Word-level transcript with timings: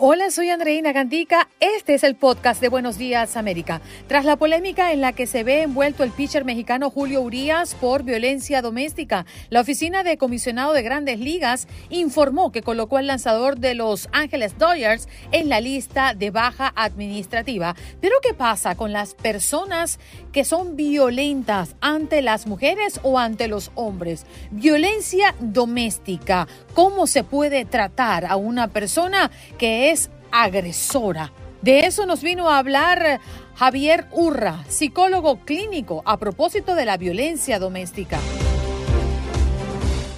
Hola, 0.00 0.30
soy 0.30 0.48
Andreina 0.50 0.92
Gandica. 0.92 1.48
Este 1.58 1.94
es 1.94 2.04
el 2.04 2.14
podcast 2.14 2.60
de 2.60 2.68
Buenos 2.68 2.98
Días 2.98 3.36
América. 3.36 3.80
Tras 4.06 4.24
la 4.24 4.36
polémica 4.36 4.92
en 4.92 5.00
la 5.00 5.12
que 5.12 5.26
se 5.26 5.42
ve 5.42 5.62
envuelto 5.62 6.04
el 6.04 6.12
pitcher 6.12 6.44
mexicano 6.44 6.88
Julio 6.88 7.20
Urias 7.20 7.74
por 7.74 8.04
violencia 8.04 8.62
doméstica, 8.62 9.26
la 9.50 9.60
oficina 9.60 10.04
de 10.04 10.16
comisionado 10.16 10.72
de 10.72 10.82
Grandes 10.82 11.18
Ligas 11.18 11.66
informó 11.90 12.52
que 12.52 12.62
colocó 12.62 12.98
al 12.98 13.08
lanzador 13.08 13.58
de 13.58 13.74
Los 13.74 14.08
Ángeles 14.12 14.56
Dodgers 14.56 15.08
en 15.32 15.48
la 15.48 15.60
lista 15.60 16.14
de 16.14 16.30
baja 16.30 16.72
administrativa. 16.76 17.74
Pero 18.00 18.14
¿qué 18.22 18.34
pasa 18.34 18.76
con 18.76 18.92
las 18.92 19.14
personas 19.14 19.98
que 20.30 20.44
son 20.44 20.76
violentas 20.76 21.74
ante 21.80 22.22
las 22.22 22.46
mujeres 22.46 23.00
o 23.02 23.18
ante 23.18 23.48
los 23.48 23.72
hombres? 23.74 24.26
Violencia 24.52 25.34
doméstica. 25.40 26.46
¿Cómo 26.72 27.08
se 27.08 27.24
puede 27.24 27.64
tratar 27.64 28.24
a 28.24 28.36
una 28.36 28.68
persona 28.68 29.32
que 29.58 29.87
es 29.87 29.87
agresora? 30.30 31.32
De 31.62 31.80
eso 31.80 32.06
nos 32.06 32.22
vino 32.22 32.48
a 32.48 32.58
hablar 32.58 33.20
Javier 33.56 34.06
Urra, 34.12 34.64
psicólogo 34.68 35.40
clínico, 35.44 36.02
a 36.04 36.16
propósito 36.16 36.74
de 36.74 36.84
la 36.84 36.96
violencia 36.96 37.58
doméstica. 37.58 38.18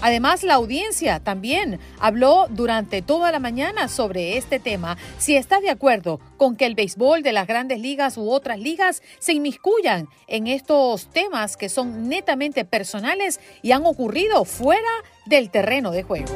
Además, 0.03 0.43
la 0.43 0.55
audiencia 0.55 1.21
también 1.21 1.79
habló 1.99 2.47
durante 2.49 3.03
toda 3.03 3.31
la 3.33 3.39
mañana 3.39 3.89
sobre 3.89 4.39
este 4.39 4.59
tema, 4.59 4.97
si 5.19 5.37
está 5.37 5.61
de 5.61 5.71
acuerdo 5.71 6.21
con 6.39 6.57
que 6.57 6.65
el 6.65 6.75
béisbol 6.75 7.23
de 7.23 7.33
las 7.33 7.47
grandes 7.47 7.81
ligas 7.81 8.17
u 8.17 8.31
otras 8.31 8.59
ligas 8.59 9.03
se 9.19 9.35
inmiscuyan 9.35 10.09
en 10.27 10.47
estos 10.47 11.11
temas 11.11 11.57
que 11.57 11.69
son 11.69 12.09
netamente 12.09 12.65
personales 12.65 13.41
y 13.63 13.73
han 13.73 13.85
ocurrido 13.85 14.45
fuera 14.45 14.89
del 15.27 15.51
terreno 15.51 15.91
de 15.91 16.03
juego. 16.03 16.35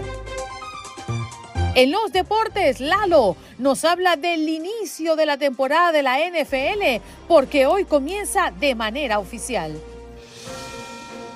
En 1.76 1.90
los 1.90 2.12
deportes, 2.12 2.78
Lalo 2.78 3.36
nos 3.58 3.84
habla 3.84 4.14
del 4.14 4.48
inicio 4.48 5.16
de 5.16 5.26
la 5.26 5.38
temporada 5.38 5.90
de 5.90 6.04
la 6.04 6.18
NFL, 6.20 7.02
porque 7.26 7.66
hoy 7.66 7.84
comienza 7.84 8.52
de 8.52 8.76
manera 8.76 9.18
oficial. 9.18 9.76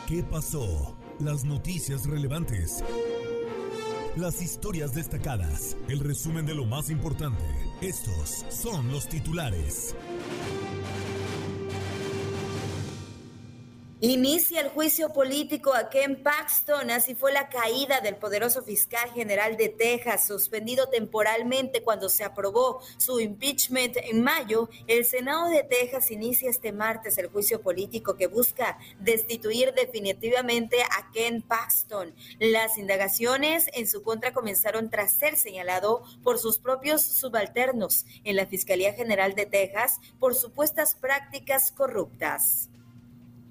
¿Qué 0.07 0.23
pasó? 0.23 0.95
Las 1.19 1.45
noticias 1.45 2.07
relevantes. 2.07 2.85
Las 4.15 4.41
historias 4.41 4.95
destacadas. 4.95 5.77
El 5.89 5.99
resumen 5.99 6.47
de 6.47 6.55
lo 6.55 6.67
más 6.67 6.89
importante. 6.89 7.45
Estos 7.81 8.45
son 8.49 8.93
los 8.93 9.09
titulares. 9.09 9.97
Inicia 14.01 14.61
el 14.61 14.69
juicio 14.69 15.13
político 15.13 15.75
a 15.75 15.91
Ken 15.91 16.23
Paxton, 16.23 16.89
así 16.93 17.17
fue 17.17 17.33
la 17.33 17.49
caída 17.49 18.01
del 18.01 18.15
poderoso 18.15 18.63
fiscal 18.63 19.11
general 19.11 19.57
de 19.57 19.71
Texas, 19.71 20.25
suspendido 20.25 20.89
temporalmente 20.89 21.83
cuando 21.83 22.09
se 22.09 22.23
aprobó 22.23 22.81
su 22.97 23.19
impeachment 23.19 23.97
en 23.97 24.23
mayo. 24.23 24.69
El 24.87 25.05
Senado 25.05 25.49
de 25.49 25.65
Texas 25.65 26.13
inicia 26.13 26.49
este 26.49 26.71
martes 26.71 27.19
el 27.19 27.27
juicio 27.27 27.61
político 27.61 28.15
que 28.15 28.29
busca 28.29 28.79
destituir 29.01 29.75
definitivamente 29.75 30.81
a 30.81 31.11
Ken 31.11 31.43
Paxton. 31.43 32.15
Las 32.39 32.79
indagaciones 32.79 33.67
en 33.75 33.89
su 33.89 34.05
contra 34.05 34.33
comenzaron 34.33 34.91
tras 34.91 35.17
ser 35.17 35.37
señalado 35.37 36.05
por 36.23 36.39
sus 36.39 36.61
propios 36.61 37.03
subalternos 37.03 38.07
en 38.23 38.37
la 38.37 38.47
Fiscalía 38.47 38.93
General 38.93 39.35
de 39.35 39.47
Texas 39.47 39.99
por 40.21 40.37
supuestas 40.37 40.95
prácticas 40.95 41.73
corruptas. 41.73 42.69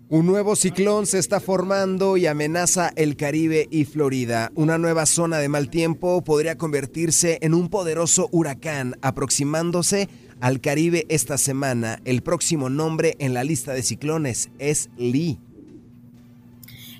Un 0.10 0.26
nuevo 0.26 0.56
ciclón 0.56 1.06
se 1.06 1.20
está 1.20 1.42
formando 1.42 2.16
y 2.16 2.28
amenaza 2.28 2.94
el 2.96 3.18
Caribe 3.18 3.68
y 3.70 3.84
Florida. 3.84 4.54
Una 4.56 4.78
nueva 4.78 5.06
zona 5.06 5.40
de 5.40 5.50
mal 5.50 5.70
tiempo 5.70 6.24
podría 6.24 6.58
convertirse 6.58 7.40
en 7.42 7.54
un 7.54 7.68
poderoso 7.68 8.30
huracán 8.32 8.96
aproximándose 9.02 10.08
al 10.40 10.62
Caribe 10.62 11.06
esta 11.10 11.38
semana. 11.38 12.00
El 12.06 12.22
próximo 12.22 12.70
nombre 12.70 13.18
en 13.20 13.34
la 13.34 13.44
lista 13.44 13.74
de 13.74 13.84
ciclones 13.84 14.50
es 14.60 14.90
Lee. 14.96 15.42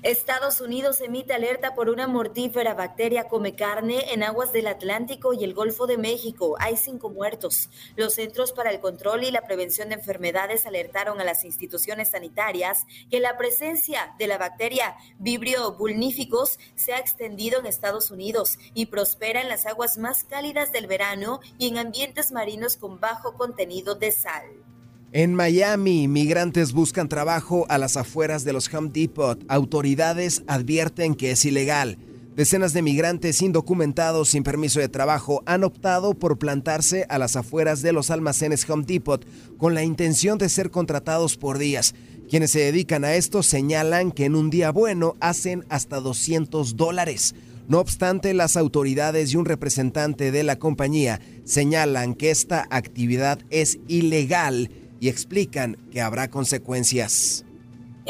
Estados 0.04 0.60
Unidos 0.60 1.00
emite 1.00 1.34
alerta 1.34 1.74
por 1.74 1.90
una 1.90 2.06
mortífera 2.06 2.72
bacteria 2.72 3.24
come 3.24 3.56
carne 3.56 4.12
en 4.12 4.22
aguas 4.22 4.52
del 4.52 4.68
Atlántico 4.68 5.32
y 5.32 5.42
el 5.42 5.54
Golfo 5.54 5.88
de 5.88 5.98
México. 5.98 6.54
Hay 6.60 6.76
cinco 6.76 7.10
muertos. 7.10 7.68
Los 7.96 8.14
Centros 8.14 8.52
para 8.52 8.70
el 8.70 8.78
Control 8.78 9.24
y 9.24 9.32
la 9.32 9.42
Prevención 9.42 9.88
de 9.88 9.96
Enfermedades 9.96 10.66
alertaron 10.66 11.20
a 11.20 11.24
las 11.24 11.44
instituciones 11.44 12.10
sanitarias 12.10 12.86
que 13.10 13.18
la 13.18 13.36
presencia 13.36 14.14
de 14.20 14.28
la 14.28 14.38
bacteria 14.38 14.96
Vibrio 15.18 15.72
vulnificus 15.72 16.60
se 16.76 16.92
ha 16.92 16.98
extendido 16.98 17.58
en 17.58 17.66
Estados 17.66 18.12
Unidos 18.12 18.56
y 18.74 18.86
prospera 18.86 19.40
en 19.40 19.48
las 19.48 19.66
aguas 19.66 19.98
más 19.98 20.22
cálidas 20.22 20.70
del 20.70 20.86
verano 20.86 21.40
y 21.58 21.66
en 21.68 21.78
ambientes 21.78 22.30
marinos 22.30 22.76
con 22.76 23.00
bajo 23.00 23.34
contenido 23.34 23.96
de 23.96 24.12
sal. 24.12 24.67
En 25.10 25.32
Miami, 25.32 26.06
migrantes 26.06 26.74
buscan 26.74 27.08
trabajo 27.08 27.64
a 27.70 27.78
las 27.78 27.96
afueras 27.96 28.44
de 28.44 28.52
los 28.52 28.72
Home 28.74 28.90
Depot. 28.92 29.42
Autoridades 29.48 30.42
advierten 30.46 31.14
que 31.14 31.30
es 31.30 31.46
ilegal. 31.46 31.96
Decenas 32.36 32.74
de 32.74 32.82
migrantes 32.82 33.40
indocumentados 33.40 34.28
sin 34.28 34.42
permiso 34.42 34.80
de 34.80 34.90
trabajo 34.90 35.42
han 35.46 35.64
optado 35.64 36.12
por 36.12 36.38
plantarse 36.38 37.06
a 37.08 37.16
las 37.16 37.36
afueras 37.36 37.80
de 37.80 37.92
los 37.92 38.10
almacenes 38.10 38.68
Home 38.68 38.84
Depot 38.86 39.26
con 39.56 39.72
la 39.72 39.82
intención 39.82 40.36
de 40.36 40.50
ser 40.50 40.70
contratados 40.70 41.38
por 41.38 41.56
días. 41.56 41.94
Quienes 42.28 42.50
se 42.50 42.60
dedican 42.60 43.02
a 43.04 43.14
esto 43.14 43.42
señalan 43.42 44.12
que 44.12 44.26
en 44.26 44.34
un 44.34 44.50
día 44.50 44.72
bueno 44.72 45.16
hacen 45.20 45.64
hasta 45.70 46.00
200 46.00 46.76
dólares. 46.76 47.34
No 47.66 47.80
obstante, 47.80 48.34
las 48.34 48.58
autoridades 48.58 49.32
y 49.32 49.36
un 49.38 49.46
representante 49.46 50.32
de 50.32 50.42
la 50.42 50.58
compañía 50.58 51.22
señalan 51.44 52.14
que 52.14 52.30
esta 52.30 52.66
actividad 52.68 53.38
es 53.48 53.78
ilegal 53.88 54.68
y 55.00 55.08
explican 55.08 55.76
que 55.90 56.00
habrá 56.00 56.28
consecuencias. 56.28 57.44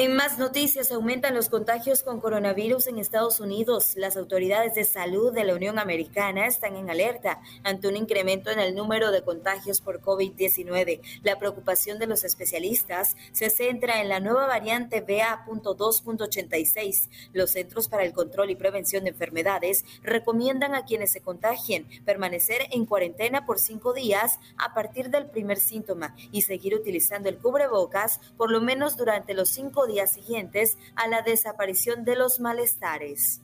En 0.01 0.15
más 0.15 0.39
noticias, 0.39 0.93
aumentan 0.93 1.35
los 1.35 1.49
contagios 1.49 2.05
con 2.05 2.21
coronavirus 2.21 2.87
en 2.87 2.99
Estados 2.99 3.41
Unidos. 3.41 3.95
Las 3.97 4.17
autoridades 4.17 4.75
de 4.75 4.85
salud 4.85 5.33
de 5.33 5.43
la 5.43 5.57
Unión 5.57 5.81
Americana 5.81 6.47
están 6.47 6.77
en 6.77 6.89
alerta 6.89 7.41
ante 7.65 7.89
un 7.89 7.97
incremento 7.97 8.53
en 8.53 8.61
el 8.61 8.77
número 8.77 9.11
de 9.11 9.23
contagios 9.23 9.81
por 9.81 10.01
COVID-19. 10.01 11.01
La 11.25 11.41
preocupación 11.41 11.99
de 11.99 12.07
los 12.07 12.23
especialistas 12.23 13.17
se 13.33 13.51
centra 13.51 14.01
en 14.01 14.09
la 14.09 14.21
nueva 14.21 14.47
variante 14.47 15.01
BA.2.86. 15.01 17.09
Los 17.33 17.51
Centros 17.51 17.89
para 17.89 18.05
el 18.05 18.13
Control 18.13 18.51
y 18.51 18.55
Prevención 18.55 19.03
de 19.03 19.11
Enfermedades 19.11 19.85
recomiendan 20.05 20.77
a 20.77 20.85
quienes 20.85 21.11
se 21.11 21.23
contagien 21.23 21.89
permanecer 22.05 22.69
en 22.71 22.87
cuarentena 22.87 23.47
por 23.47 23.59
cinco 23.59 23.95
días 23.95 24.39
a 24.59 24.75
partir 24.75 25.11
del 25.11 25.27
primer 25.27 25.59
síntoma 25.59 26.15
y 26.31 26.43
seguir 26.43 26.77
utilizando 26.77 27.29
el 27.29 27.39
cubrebocas 27.39 28.21
por 28.37 28.53
lo 28.53 28.61
menos 28.61 28.97
durante 28.97 29.35
los 29.35 29.49
cinco 29.49 29.88
días 29.89 30.13
siguientes 30.13 30.79
a 30.95 31.09
la 31.09 31.23
desaparición 31.23 32.05
de 32.05 32.15
los 32.15 32.39
malestares. 32.39 33.41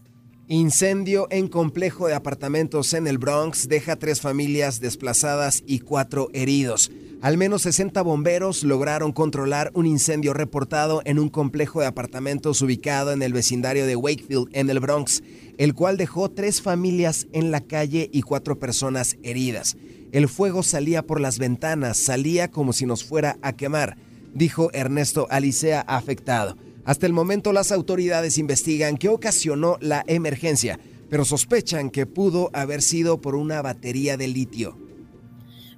Incendio 0.46 1.26
en 1.30 1.48
complejo 1.48 2.06
de 2.06 2.14
apartamentos 2.14 2.92
en 2.92 3.06
el 3.06 3.16
Bronx 3.16 3.66
deja 3.66 3.96
tres 3.96 4.20
familias 4.20 4.78
desplazadas 4.78 5.62
y 5.66 5.78
cuatro 5.78 6.28
heridos. 6.34 6.92
Al 7.22 7.38
menos 7.38 7.62
60 7.62 8.02
bomberos 8.02 8.62
lograron 8.62 9.12
controlar 9.12 9.70
un 9.72 9.86
incendio 9.86 10.34
reportado 10.34 11.00
en 11.06 11.18
un 11.18 11.30
complejo 11.30 11.80
de 11.80 11.86
apartamentos 11.86 12.60
ubicado 12.60 13.12
en 13.12 13.22
el 13.22 13.32
vecindario 13.32 13.86
de 13.86 13.96
Wakefield, 13.96 14.50
en 14.52 14.68
el 14.68 14.80
Bronx, 14.80 15.22
el 15.56 15.72
cual 15.72 15.96
dejó 15.96 16.30
tres 16.30 16.60
familias 16.60 17.26
en 17.32 17.50
la 17.50 17.62
calle 17.62 18.10
y 18.12 18.20
cuatro 18.20 18.58
personas 18.58 19.16
heridas. 19.22 19.78
El 20.12 20.28
fuego 20.28 20.62
salía 20.62 21.02
por 21.02 21.18
las 21.18 21.38
ventanas, 21.38 21.96
salía 21.96 22.50
como 22.50 22.74
si 22.74 22.84
nos 22.84 23.02
fuera 23.02 23.38
a 23.40 23.54
quemar, 23.54 23.96
dijo 24.34 24.70
Ernesto 24.72 25.26
Alicea 25.30 25.80
afectado. 25.80 26.56
Hasta 26.84 27.06
el 27.06 27.14
momento 27.14 27.52
las 27.52 27.72
autoridades 27.72 28.36
investigan 28.36 28.98
qué 28.98 29.08
ocasionó 29.08 29.78
la 29.80 30.04
emergencia, 30.06 30.78
pero 31.08 31.24
sospechan 31.24 31.90
que 31.90 32.04
pudo 32.04 32.50
haber 32.52 32.82
sido 32.82 33.20
por 33.20 33.36
una 33.36 33.62
batería 33.62 34.16
de 34.16 34.28
litio. 34.28 34.76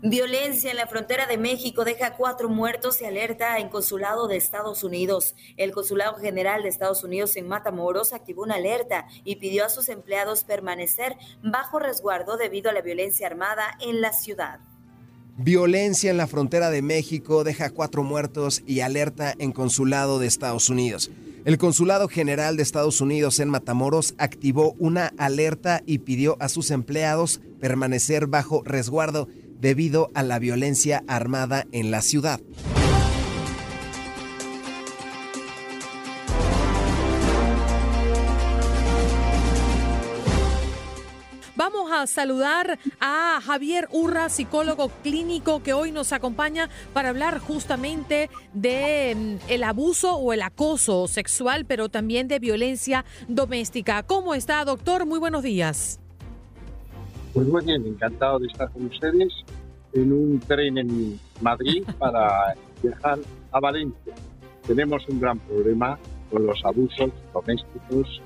Violencia 0.03 0.71
en 0.71 0.77
la 0.77 0.87
frontera 0.87 1.27
de 1.27 1.39
México 1.39 1.85
deja 1.85 2.17
cuatro 2.17 2.49
muertos 2.49 3.01
y 3.01 3.07
alerta 3.07 3.59
en 3.59 3.69
consulado 3.69 4.29
de 4.29 4.37
Estados 4.37 4.85
Unidos. 4.85 5.35
El 5.57 5.73
Consulado 5.73 6.17
General 6.19 6.63
de 6.63 6.69
Estados 6.69 7.03
Unidos 7.03 7.35
en 7.37 7.49
Matamoros 7.49 8.13
activó 8.13 8.43
una 8.43 8.57
alerta 8.57 9.07
y 9.25 9.37
pidió 9.37 9.65
a 9.65 9.71
sus 9.71 9.89
empleados 9.89 10.45
permanecer 10.45 11.17
bajo 11.43 11.79
resguardo 11.79 12.37
debido 12.37 12.71
a 12.71 12.75
la 12.75 12.83
violencia 12.83 13.27
armada 13.27 13.79
en 13.81 14.01
la 14.01 14.13
ciudad. 14.13 14.61
Violencia 15.39 16.11
en 16.11 16.17
la 16.17 16.27
frontera 16.27 16.71
de 16.71 16.81
México 16.81 17.45
deja 17.45 17.69
cuatro 17.69 18.03
muertos 18.03 18.63
y 18.67 18.81
alerta 18.81 19.35
en 19.39 19.53
consulado 19.53 20.19
de 20.19 20.27
Estados 20.27 20.71
Unidos. 20.71 21.11
El 21.45 21.59
Consulado 21.59 22.09
General 22.09 22.57
de 22.57 22.63
Estados 22.63 23.03
Unidos 23.03 23.39
en 23.39 23.51
Matamoros 23.51 24.15
activó 24.17 24.75
una 24.79 25.13
alerta 25.19 25.83
y 25.85 25.99
pidió 25.99 26.39
a 26.41 26.49
sus 26.49 26.71
empleados 26.71 27.43
permanecer 27.61 28.29
bajo 28.29 28.63
resguardo 28.65 29.29
debido 29.61 30.11
a 30.15 30.23
la 30.23 30.39
violencia 30.39 31.05
armada 31.07 31.67
en 31.71 31.91
la 31.91 32.01
ciudad. 32.01 32.41
A 42.03 42.07
saludar 42.07 42.79
a 43.01 43.41
Javier 43.43 43.89
Urra, 43.91 44.29
psicólogo 44.29 44.91
clínico, 45.03 45.63
que 45.63 45.73
hoy 45.73 45.93
nos 45.93 46.13
acompaña 46.13 46.69
para 46.93 47.09
hablar 47.09 47.39
justamente 47.39 48.29
de 48.53 49.15
mm, 49.17 49.51
el 49.51 49.65
abuso 49.65 50.17
o 50.17 50.33
el 50.33 50.43
acoso 50.43 51.09
sexual, 51.09 51.65
pero 51.65 51.89
también 51.89 52.29
de 52.29 52.39
violencia 52.39 53.05
doméstica. 53.29 54.03
¿Cómo 54.03 54.35
está, 54.35 54.65
doctor? 54.65 55.07
Muy 55.07 55.19
buenos 55.19 55.43
días. 55.43 55.99
Pues 57.33 57.47
muy 57.47 57.65
bien, 57.65 57.87
encantado 57.87 58.41
de 58.41 58.49
estar 58.49 58.71
con 58.71 58.87
ustedes 58.87 59.33
en 59.95 60.13
un 60.13 60.41
tren 60.41 60.77
en 60.77 61.19
Madrid 61.41 61.83
para 61.99 62.55
viajar 62.83 63.19
a 63.53 63.61
Valencia. 63.61 64.15
Tenemos 64.67 65.03
un 65.09 65.21
gran 65.21 65.39
problema 65.39 65.99
con 66.31 66.47
los 66.47 66.63
abusos 66.65 67.11
domésticos, 67.33 68.21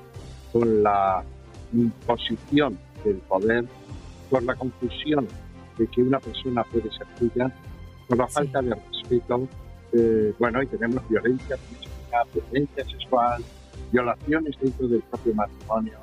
con 0.51 0.83
la 0.83 1.23
imposición 1.71 2.77
del 3.03 3.17
poder, 3.17 3.65
con 4.29 4.45
la 4.45 4.55
confusión 4.55 5.27
de 5.77 5.87
que 5.87 6.01
una 6.01 6.19
persona 6.19 6.63
puede 6.63 6.91
ser 6.91 7.07
tuya, 7.17 7.53
con 8.07 8.17
la 8.17 8.27
falta 8.27 8.61
de 8.61 8.75
respeto. 8.75 9.47
Eh, 9.93 10.33
bueno, 10.39 10.61
y 10.63 10.67
tenemos 10.67 11.07
violencia 11.09 11.57
violencia 12.33 12.83
sexual, 12.85 13.43
violaciones 13.91 14.55
dentro 14.59 14.87
del 14.87 15.01
propio 15.01 15.33
matrimonio, 15.33 15.97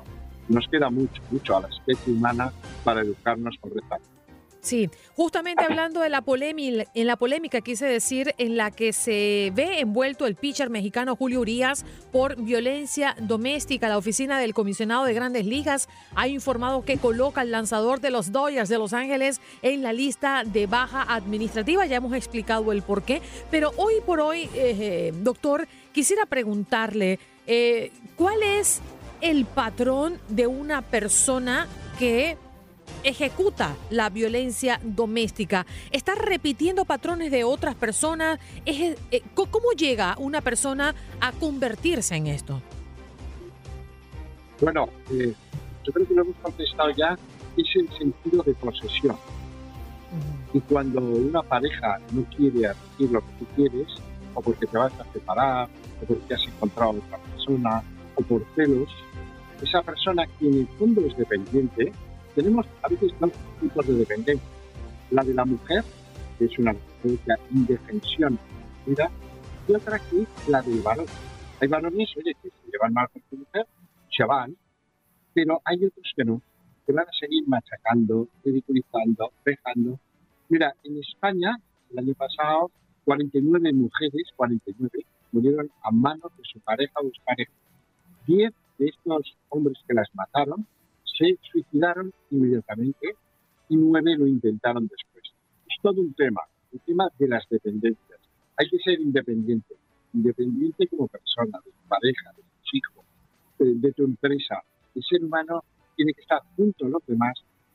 nos 0.47 0.67
queda 0.67 0.89
mucho, 0.89 1.21
mucho 1.31 1.57
a 1.57 1.61
la 1.61 1.67
especie 1.67 2.13
humana 2.13 2.51
para 2.83 3.01
educarnos 3.01 3.55
correctamente. 3.59 4.18
Sí, 4.61 4.89
justamente 5.15 5.63
hablando 5.63 6.01
de 6.01 6.09
la 6.09 6.21
polémica, 6.21 6.83
en 6.93 7.07
la 7.07 7.15
polémica 7.15 7.61
quise 7.61 7.85
decir 7.85 8.35
en 8.37 8.57
la 8.57 8.71
que 8.71 8.91
se 8.91 9.53
ve 9.55 9.79
envuelto 9.79 10.27
el 10.27 10.35
pitcher 10.35 10.69
mexicano 10.69 11.15
Julio 11.15 11.39
Urias 11.39 11.85
por 12.11 12.35
violencia 12.35 13.15
doméstica. 13.21 13.87
La 13.87 13.97
oficina 13.97 14.37
del 14.37 14.53
comisionado 14.53 15.05
de 15.05 15.13
Grandes 15.13 15.45
Ligas 15.45 15.87
ha 16.13 16.27
informado 16.27 16.83
que 16.83 16.97
coloca 16.97 17.41
al 17.41 17.51
lanzador 17.51 18.01
de 18.01 18.11
los 18.11 18.33
Dodgers 18.33 18.67
de 18.67 18.77
Los 18.77 18.91
Ángeles 18.91 19.39
en 19.61 19.81
la 19.81 19.93
lista 19.93 20.43
de 20.45 20.67
baja 20.67 21.03
administrativa. 21.03 21.85
Ya 21.85 21.95
hemos 21.95 22.13
explicado 22.13 22.73
el 22.73 22.81
por 22.81 23.03
qué, 23.03 23.21
pero 23.49 23.71
hoy 23.77 23.95
por 24.05 24.19
hoy, 24.19 24.49
eh, 24.53 25.13
doctor, 25.21 25.69
quisiera 25.93 26.25
preguntarle 26.25 27.17
eh, 27.47 27.93
cuál 28.17 28.43
es 28.43 28.81
el 29.21 29.45
patrón 29.45 30.19
de 30.27 30.47
una 30.47 30.81
persona 30.81 31.67
que 31.97 32.37
ejecuta 33.03 33.75
la 33.89 34.09
violencia 34.09 34.79
doméstica. 34.83 35.65
¿Está 35.91 36.15
repitiendo 36.15 36.85
patrones 36.85 37.31
de 37.31 37.43
otras 37.43 37.75
personas? 37.75 38.39
Eh, 38.65 38.95
¿Cómo 39.33 39.71
llega 39.77 40.15
una 40.17 40.41
persona 40.41 40.95
a 41.21 41.31
convertirse 41.31 42.15
en 42.15 42.27
esto? 42.27 42.61
Bueno, 44.61 44.89
eh, 45.11 45.33
yo 45.83 45.93
creo 45.93 46.07
que 46.07 46.13
lo 46.13 46.21
hemos 46.23 46.35
contestado 46.37 46.89
ya, 46.91 47.17
es 47.57 47.75
el 47.75 47.89
sentido 47.97 48.43
de 48.43 48.53
posesión. 48.53 49.15
Y 50.53 50.59
cuando 50.61 50.99
una 50.99 51.43
pareja 51.43 51.99
no 52.11 52.23
quiere 52.35 52.67
hacer 52.67 53.11
lo 53.11 53.21
que 53.21 53.31
tú 53.39 53.45
quieres, 53.55 53.87
o 54.33 54.41
porque 54.41 54.65
te 54.65 54.77
vas 54.77 54.91
a 54.99 55.13
separar, 55.13 55.69
o 56.01 56.05
porque 56.05 56.33
has 56.33 56.43
encontrado 56.43 56.91
a 56.91 56.95
otra 56.95 57.17
persona, 57.17 57.83
o 58.15 58.21
por 58.23 58.45
celos, 58.55 58.89
esa 59.61 59.81
persona 59.81 60.25
que 60.39 60.47
en 60.47 60.53
el 60.59 60.67
fondo 60.79 61.01
es 61.01 61.15
dependiente, 61.17 61.91
tenemos 62.39 62.65
a 62.83 62.87
veces 62.87 63.11
dos 63.19 63.31
tipos 63.59 63.85
de 63.85 63.95
dependencia. 63.95 64.47
La 65.11 65.23
de 65.23 65.33
la 65.33 65.43
mujer, 65.43 65.83
que 66.37 66.45
es 66.45 66.57
una 66.57 66.73
indefensión, 67.51 68.39
mira, 68.85 69.11
y 69.67 69.73
otra 69.73 69.99
que 69.99 70.21
es 70.21 70.47
la 70.47 70.61
del 70.61 70.79
varón. 70.79 71.05
Hay 71.59 71.67
varones, 71.67 72.09
oye, 72.15 72.33
que 72.41 72.49
se 72.49 72.71
llevan 72.71 72.93
mal 72.93 73.09
con 73.09 73.21
su 73.29 73.35
mujer, 73.35 73.67
se 74.15 74.23
van, 74.23 74.55
pero 75.33 75.61
hay 75.65 75.83
otros 75.83 76.13
que 76.15 76.23
no, 76.23 76.41
que 76.85 76.93
van 76.93 77.05
a 77.05 77.11
seguir 77.19 77.45
machacando, 77.45 78.29
ridiculizando, 78.45 79.33
dejando. 79.43 79.99
Mira, 80.47 80.73
en 80.85 80.97
España, 80.97 81.59
el 81.91 81.99
año 81.99 82.13
pasado, 82.13 82.71
49 83.03 83.73
mujeres, 83.73 84.29
49, 84.37 85.05
murieron 85.33 85.69
a 85.83 85.91
manos 85.91 86.31
de 86.37 86.43
su 86.45 86.61
pareja 86.61 86.93
o 87.03 87.11
pareja. 87.25 87.51
10 88.27 88.53
de 88.77 88.85
estos 88.87 89.35
hombres 89.49 89.77
que 89.85 89.93
las 89.93 90.07
mataron 90.15 90.65
se 91.19 91.37
suicidaron 91.51 92.13
inmediatamente 92.31 93.15
y 93.67 93.75
nueve 93.75 94.15
lo 94.17 94.25
intentaron 94.25 94.87
después. 94.87 95.23
Es 95.67 95.81
todo 95.81 96.01
un 96.01 96.13
tema, 96.13 96.41
el 96.71 96.79
tema 96.81 97.09
de 97.19 97.27
las 97.27 97.47
dependencias. 97.49 98.19
Hay 98.57 98.69
que 98.69 98.79
ser 98.79 98.99
independiente, 98.99 99.75
independiente 100.13 100.87
como 100.87 101.07
persona, 101.07 101.59
de 101.63 101.71
tu 101.71 101.87
pareja, 101.87 102.31
de 102.35 102.41
tu 102.41 102.77
hijo, 102.77 103.03
de, 103.59 103.91
tu 103.91 104.03
empresa. 104.05 104.63
El 104.95 105.03
ser 105.03 105.23
humano 105.23 105.63
tiene 105.95 106.13
que 106.13 106.21
estar 106.21 106.41
junto 106.55 106.85
a 106.85 106.89
los 106.89 107.05
demás, 107.05 107.33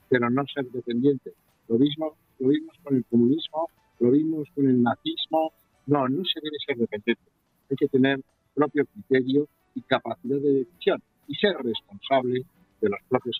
pero 0.08 0.31
no 0.31 0.44
ser 0.47 0.64
dependiente. 0.70 1.32
Lo 1.69 1.79
mismo 1.79 2.17
lo 2.38 2.49
vimos 2.49 2.76
con 2.82 2.97
el 2.97 3.05
comunismo, 3.05 3.69
lo 4.00 4.11
vimos 4.11 4.49
con 4.55 4.69
el 4.69 4.82
nazismo. 4.82 5.52
No, 5.87 6.08
no 6.08 6.25
se 6.25 6.40
debe 6.40 6.56
ser 6.67 6.79
dependiente. 6.79 7.23
Hay 7.71 7.76
que 7.76 7.88
tener 7.88 8.21
propio 8.54 8.87
criterio 8.87 9.47
y 9.75 9.83
capacidad 9.83 10.38
de 10.38 10.64
decisión 10.64 11.02
y 11.28 11.35
ser 11.35 11.57
responsable 11.59 12.45
de 12.85 12.91
los 12.91 13.00
propios. 13.09 13.38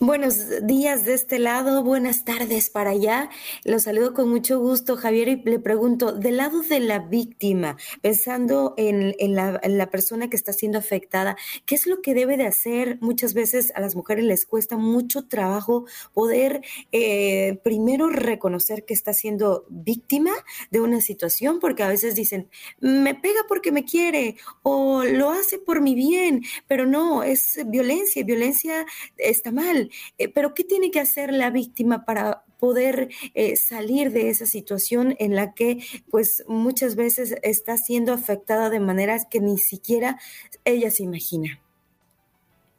Buenos 0.00 0.66
días 0.66 1.04
de 1.04 1.14
este 1.14 1.38
lado, 1.38 1.82
buenas 1.82 2.24
tardes 2.24 2.70
para 2.70 2.90
allá. 2.90 3.30
Los 3.64 3.84
saludo 3.84 4.14
con 4.14 4.28
mucho 4.28 4.58
gusto, 4.58 4.96
Javier, 4.96 5.28
y 5.28 5.36
le 5.36 5.58
pregunto, 5.58 6.12
del 6.12 6.38
lado 6.38 6.62
de 6.62 6.80
la 6.80 6.98
víctima, 6.98 7.76
pensando 8.02 8.74
en, 8.76 9.14
la, 9.34 9.90
persona 9.90 10.28
que 10.28 10.36
está 10.36 10.52
siendo 10.52 10.78
afectada, 10.78 11.36
¿qué 11.66 11.74
es 11.74 11.86
lo 11.86 12.02
que 12.02 12.14
debe 12.14 12.36
de 12.36 12.46
hacer? 12.46 12.98
Muchas 13.00 13.34
veces 13.34 13.72
a 13.74 13.80
las 13.80 13.94
mujeres 13.94 14.24
les 14.24 14.46
cuesta 14.46 14.76
mucho 14.76 15.26
trabajo 15.28 15.86
poder 16.12 16.62
eh, 16.92 17.60
primero 17.62 18.08
reconocer 18.08 18.84
que 18.84 18.94
está 18.94 19.12
siendo 19.12 19.64
víctima 19.68 20.32
de 20.70 20.80
una 20.80 21.00
situación, 21.00 21.60
porque 21.60 21.82
a 21.82 21.88
veces 21.88 22.14
dicen, 22.14 22.48
me 22.80 23.14
pega 23.14 23.40
porque 23.48 23.72
me 23.72 23.84
quiere 23.84 24.36
o 24.62 25.04
lo 25.04 25.30
hace 25.30 25.58
por 25.58 25.80
mi 25.80 25.94
bien, 25.94 26.42
pero 26.66 26.86
no, 26.86 27.22
es 27.22 27.58
violencia, 27.66 28.24
violencia 28.24 28.84
está 29.16 29.53
mal 29.54 29.90
eh, 30.18 30.28
pero 30.28 30.54
¿qué 30.54 30.64
tiene 30.64 30.90
que 30.90 31.00
hacer 31.00 31.32
la 31.32 31.50
víctima 31.50 32.04
para 32.04 32.44
poder 32.58 33.08
eh, 33.34 33.56
salir 33.56 34.10
de 34.10 34.30
esa 34.30 34.46
situación 34.46 35.14
en 35.18 35.34
la 35.34 35.54
que 35.54 35.78
pues 36.10 36.44
muchas 36.48 36.96
veces 36.96 37.36
está 37.42 37.76
siendo 37.76 38.12
afectada 38.12 38.70
de 38.70 38.80
maneras 38.80 39.26
que 39.30 39.40
ni 39.40 39.58
siquiera 39.58 40.18
ella 40.64 40.90
se 40.90 41.02
imagina? 41.02 41.60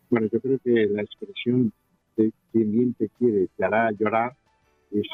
Bueno, 0.10 0.28
yo 0.32 0.40
creo 0.40 0.60
que 0.64 0.88
la 0.88 1.02
expresión 1.02 1.72
de 2.16 2.32
quien 2.52 2.72
bien 2.72 2.94
te 2.94 3.10
quiere 3.10 3.48
te 3.56 3.66
hará 3.66 3.92
llorar 3.92 4.36
es 4.92 5.08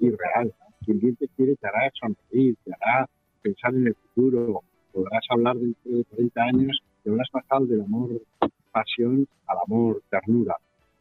irreal. 0.00 0.52
Quien 0.84 1.00
bien 1.00 1.16
te 1.16 1.28
quiere 1.28 1.56
te 1.56 1.66
hará 1.66 1.90
sonreír, 1.98 2.56
te 2.64 2.72
hará 2.72 3.08
pensar 3.42 3.74
en 3.74 3.88
el 3.88 3.94
futuro, 3.94 4.62
podrás 4.92 5.24
hablar 5.30 5.56
dentro 5.56 5.90
de 5.90 6.04
30 6.04 6.42
años, 6.42 6.82
te 7.02 7.10
habrás 7.10 7.28
pasado 7.30 7.66
del 7.66 7.82
amor 7.82 8.10
pasión 8.72 9.26
al 9.46 9.58
amor 9.66 10.02
ternura. 10.10 10.56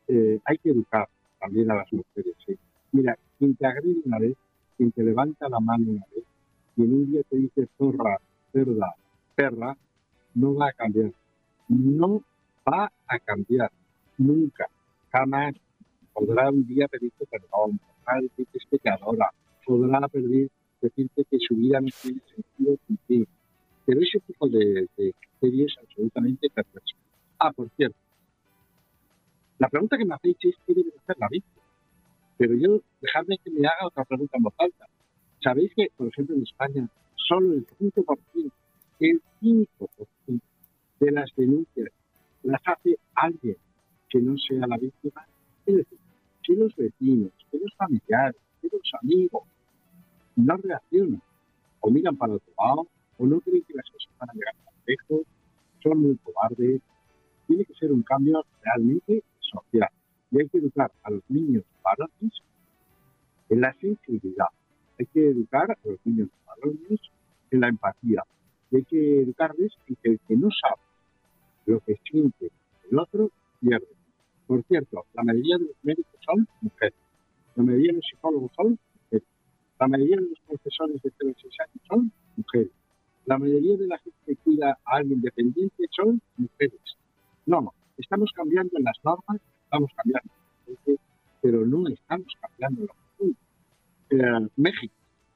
Eh, 0.07 0.39
hay 0.45 0.57
que 0.57 0.69
educar 0.69 1.07
también 1.39 1.72
a 1.72 1.75
las 1.75 1.93
mujeres. 1.93 2.36
Mira, 2.91 3.17
quien 3.38 3.55
te 3.55 3.65
agrede 3.65 4.01
una 4.05 4.19
vez, 4.19 4.36
quien 4.77 4.91
te 4.91 5.03
levanta 5.03 5.50
la 5.50 5.60
mano 5.60 5.91
una 5.91 6.05
vez, 6.15 6.24
quien 6.75 6.93
un 6.93 7.12
día 7.12 7.22
te 7.29 7.38
dice 7.38 7.67
zorra, 7.77 8.19
cerda, 8.51 8.95
perra, 9.36 9.75
no 10.36 10.55
va 10.55 10.67
a 10.69 10.74
cambiar. 10.74 11.12
No 11.67 12.22
va 12.67 12.91
a 13.07 13.19
cambiar. 13.19 13.72
Nunca, 14.17 14.67
jamás. 15.12 15.55
podrá 16.13 16.50
un 16.50 16.65
día 16.67 16.88
pedirte 16.88 17.25
perdón, 17.25 17.79
podrá 17.79 18.22
decirte 18.22 18.45
que 18.51 18.57
es 18.57 18.65
pecadora, 18.67 19.31
podrá 19.65 20.07
pedir, 20.07 20.51
decirte 20.81 21.25
que 21.25 21.38
su 21.39 21.55
vida 21.55 21.81
no 21.81 21.88
tiene 22.01 22.22
sentido 22.36 22.77
sin 22.88 22.98
ti. 23.07 23.27
Pero 23.86 24.01
ese 24.01 24.19
tipo 24.19 24.48
de, 24.48 24.88
de 24.98 25.13
criterio 25.19 25.65
es 25.65 25.75
absolutamente 25.81 26.50
perverso. 26.50 26.95
Ah, 27.39 27.51
por 27.51 27.69
cierto, 27.72 27.98
la 29.63 29.70
pregunta 29.70 29.98
que 29.98 30.03
me 30.03 30.13
hacéis 30.13 30.36
es 30.41 30.55
qué 30.67 30.74
debe 30.74 30.91
hacer 31.01 31.15
la 31.17 31.29
víctima. 31.29 31.63
Pero 32.38 32.53
yo, 32.55 32.82
dejadme 33.00 33.38
que 33.38 33.50
me 33.50 33.65
haga 33.65 33.88
otra 33.88 34.03
pregunta 34.03 34.36
en 34.36 34.43
voz 34.43 34.53
alta. 34.58 34.88
¿Sabéis 35.41 35.72
que, 35.74 35.88
por 35.96 36.08
ejemplo, 36.08 36.36
en 36.36 36.43
España, 36.43 36.89
solo 37.15 37.53
el 37.53 37.65
5%, 37.65 38.51
el 39.00 39.22
5% 39.41 40.41
de 41.00 41.12
las 41.12 41.29
denuncias 41.38 41.88
las 42.43 42.62
hace 42.65 42.98
alguien 43.15 43.55
que 44.10 44.20
no 44.20 44.38
sea 44.38 44.67
la 44.67 44.75
víctima? 44.75 45.25
Es 45.65 45.77
decir, 45.77 46.00
si 46.46 46.55
los 46.58 46.75
vecinos, 46.75 47.32
si 47.50 47.58
los 47.58 47.74
familiares, 47.77 48.41
si 48.60 48.67
los 48.70 48.91
amigos 49.01 49.43
no 50.36 50.58
reaccionan 50.58 51.22
o 51.79 51.89
miran 51.89 52.17
para 52.17 52.34
otro 52.34 52.53
lado 52.58 52.88
o 53.17 53.25
no 53.25 53.39
creen 53.39 53.63
que 53.63 53.75
las 53.75 53.89
cosas 53.89 54.12
van 54.20 54.29
a 54.29 54.34
llegar 54.34 54.55
tan 54.65 54.74
lejos, 54.86 55.25
son 55.82 56.01
muy 56.01 56.17
cobardes, 56.17 56.82
tiene 57.48 57.63
que 57.63 57.74
ser 57.75 57.93
un 57.93 58.03
cambio 58.03 58.43
realmente 58.62 59.24
social. 59.53 59.89
Y 60.31 60.41
hay 60.41 60.50
que 60.50 60.57
educar 60.57 60.91
a 61.03 61.12
los 61.12 61.24
niños 61.29 61.63
varones 61.83 62.33
en 63.50 63.62
la 63.62 63.74
sensibilidad. 63.79 64.48
Hay 65.00 65.05
que 65.07 65.29
educar 65.29 65.72
a 65.72 65.77
los 65.83 66.00
niños 66.03 66.29
varones 66.45 67.00
en 67.51 67.62
la 67.62 67.69
empatía. 67.69 68.24
Y 68.72 68.77
hay 68.77 68.83
que 68.86 69.22
educarles 69.22 69.72
en 69.88 69.95
que 69.95 70.10
el 70.10 70.19
que 70.27 70.36
no 70.36 70.50
sabe 70.62 70.81
lo 71.65 71.79
que 71.81 71.95
siente 72.10 72.51
el 72.91 73.00
otro 73.00 73.29
pierde. 73.60 73.88
Por 74.48 74.63
cierto, 74.63 75.05
la 75.13 75.24
mayoría 75.24 75.57
de 75.57 75.65
los 75.65 75.75
médicos 75.83 76.19
son 76.25 76.48
mujeres. 76.62 76.95
La 77.55 77.63
mayoría 77.63 77.91
de 77.91 77.98
los 77.98 78.05
psicólogos 78.10 78.51
son 78.55 78.79
mujeres. 79.05 79.27
La 79.79 79.88
mayoría 79.88 80.17
de 80.17 80.29
los 80.29 80.39
profesores 80.48 81.01
de 81.01 81.12
06 81.12 81.36
años 81.60 81.81
son 81.88 82.12
mujeres. 82.36 82.72
La 83.25 83.38
mayoría 83.38 83.77
de 83.77 83.88
la 83.88 83.98
gente 84.00 84.19
que 84.25 84.36
cuida 84.36 84.77
a 84.86 84.98
alguien 84.98 85.22
dependiente 85.22 85.86
son 85.91 86.22
mujeres. 86.38 86.79
No, 87.45 87.62
no, 87.62 87.74
estamos 87.97 88.31
cambiando 88.33 88.77
las 88.79 88.97
normas, 89.03 89.41
estamos 89.63 89.91
cambiando, 89.95 90.31
pero 91.41 91.65
no 91.65 91.88
estamos 91.88 92.33
cambiando 92.41 92.85
la 92.85 92.93
eh, 94.09 94.47
México, 94.55 94.93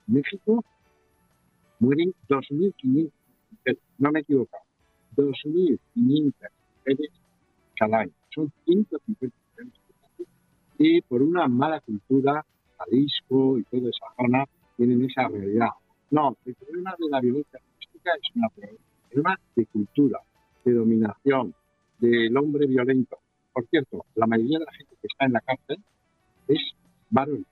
México 0.08 0.64
mueren 1.80 2.14
2.500 2.30 3.12
mujeres, 3.52 3.82
no 3.98 4.12
me 4.12 4.20
he 4.20 4.22
equivocado, 4.22 4.64
2.500 5.16 5.80
mujeres 5.96 7.12
cada 7.76 8.00
año, 8.00 8.12
son 8.34 8.52
150 8.66 9.36
mujeres 9.48 9.74
y 10.80 11.02
por 11.02 11.22
una 11.22 11.48
mala 11.48 11.82
cultura, 11.82 12.46
Jalisco 12.78 13.58
y 13.58 13.64
toda 13.64 13.90
esa 13.90 14.06
zona 14.16 14.46
tienen 14.76 15.04
esa 15.06 15.28
realidad. 15.28 15.70
No, 16.12 16.38
el 16.46 16.54
problema 16.54 16.96
de 17.00 17.10
la 17.10 17.20
violencia 17.20 17.60
doméstica 17.60 18.12
es 18.22 18.36
un 18.36 18.70
problema 19.10 19.40
de 19.56 19.66
cultura, 19.66 20.20
de 20.64 20.74
dominación, 20.74 21.54
del 22.00 22.36
hombre 22.38 22.68
violento. 22.68 23.18
Por 23.54 23.68
cierto, 23.68 24.06
la 24.16 24.28
mayoría 24.28 24.60
de 24.60 24.66
la 24.66 24.74
gente 24.74 24.96
que 25.02 25.08
está 25.08 25.26
en 25.26 25.34
la 25.34 25.42
cárcel 25.42 25.78
es 26.48 26.60
varones. 27.10 27.46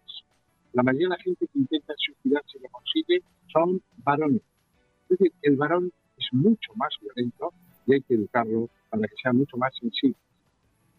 La 0.73 0.83
mayoría 0.83 1.07
de 1.07 1.15
la 1.17 1.23
gente 1.23 1.47
que 1.47 1.59
intenta 1.59 1.93
suicidarse 1.97 2.57
y 2.57 2.61
lo 2.61 2.69
consigue 2.69 3.23
son 3.51 3.81
varones. 4.03 4.41
Es 5.09 5.17
decir, 5.17 5.33
el 5.41 5.55
varón 5.55 5.91
es 6.17 6.25
mucho 6.31 6.73
más 6.75 6.93
violento 7.01 7.53
y 7.87 7.93
hay 7.95 8.01
que 8.01 8.15
educarlo 8.15 8.69
para 8.89 9.07
que 9.07 9.15
sea 9.21 9.33
mucho 9.33 9.57
más 9.57 9.73
sensible. 9.79 10.17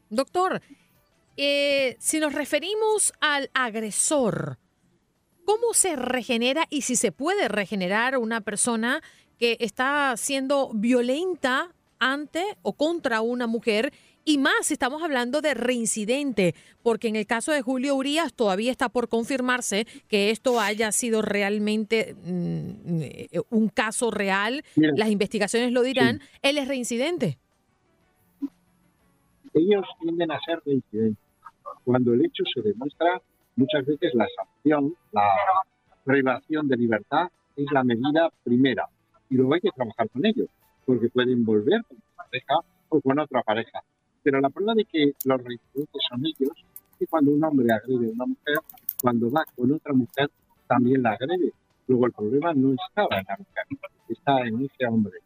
Doctor, 0.09 0.61
eh, 1.37 1.97
si 1.99 2.19
nos 2.21 2.33
referimos 2.33 3.13
al 3.21 3.51
agresor, 3.55 4.59
¿cómo 5.45 5.75
se 5.75 5.97
regenera 5.97 6.65
y 6.71 6.83
si 6.83 6.97
se 6.97 7.13
puede 7.13 7.49
regenerar 7.49 8.17
una 8.17 8.41
persona 8.41 9.03
que 9.39 9.57
está 9.61 10.17
siendo 10.17 10.71
violenta 10.73 11.76
ante 11.99 12.45
o 12.63 12.75
contra 12.75 13.21
una 13.21 13.47
mujer 13.47 13.93
y 14.29 14.39
más 14.39 14.67
si 14.67 14.73
estamos 14.73 15.05
hablando 15.05 15.41
de 15.41 15.55
reincidente, 15.55 16.57
porque 16.83 17.07
en 17.07 17.15
el 17.15 17.27
caso 17.27 17.53
de 17.53 17.63
Julio 17.63 17.95
Urias 17.95 18.35
todavía 18.35 18.73
está 18.73 18.89
por 18.89 19.09
confirmarse 19.09 19.87
que 20.09 20.31
esto 20.31 20.59
haya 20.59 20.91
sido 20.91 21.23
realmente 21.23 22.17
mm, 22.25 23.03
eh, 23.03 23.29
un 23.51 23.69
caso 23.69 24.11
real. 24.11 24.65
Las 24.75 25.11
investigaciones 25.11 25.71
lo 25.71 25.83
dirán. 25.83 26.21
Él 26.43 26.59
es 26.59 26.67
reincidente. 26.67 27.39
Ellos 29.55 29.85
tienden 30.01 30.33
a 30.33 30.41
ser 30.41 30.61
reincidentes. 30.67 31.25
Cuando 31.85 32.13
el 32.13 32.25
hecho 32.25 32.43
se 32.53 32.63
demuestra, 32.63 33.23
muchas 33.55 33.87
veces 33.87 34.13
la 34.13 34.27
sanción, 34.35 34.97
la 35.13 35.31
privación 36.03 36.67
de 36.67 36.77
libertad 36.77 37.29
es 37.55 37.67
la 37.71 37.85
medida 37.85 38.29
primera. 38.43 38.89
Y 39.31 39.37
luego 39.37 39.55
hay 39.55 39.61
que 39.61 39.71
trabajar 39.71 40.11
con 40.11 40.27
ellos 40.27 40.49
porque 40.87 41.09
pueden 41.11 41.45
volver 41.45 41.83
con 41.87 41.99
una 41.99 42.25
pareja 42.25 42.55
o 42.89 43.01
con 43.01 43.19
otra 43.19 43.43
pareja. 43.43 43.83
Pero 44.23 44.41
la 44.41 44.49
prueba 44.49 44.75
de 44.75 44.85
que 44.85 45.13
los 45.25 45.43
reincidentes 45.43 46.03
son 46.09 46.25
ellos 46.25 46.53
es 46.93 46.99
que 46.99 47.07
cuando 47.07 47.33
un 47.33 47.45
hombre 47.45 47.73
agrede 47.73 48.09
a 48.09 48.13
una 48.13 48.27
mujer, 48.27 48.59
cuando 49.03 49.31
va 49.31 49.45
con 49.55 49.73
otra 49.73 49.93
mujer, 49.93 50.31
también 50.67 51.03
la 51.03 51.11
agrede. 51.11 51.53
Luego 51.89 52.07
el 52.07 52.13
problema 52.13 52.55
no 52.55 52.73
estaba 52.73 53.19
en 53.19 53.27
la 53.29 53.37
mujer, 53.37 53.91
está 54.09 54.41
en 54.47 54.65
ese 54.65 54.87
hombre. 54.87 55.19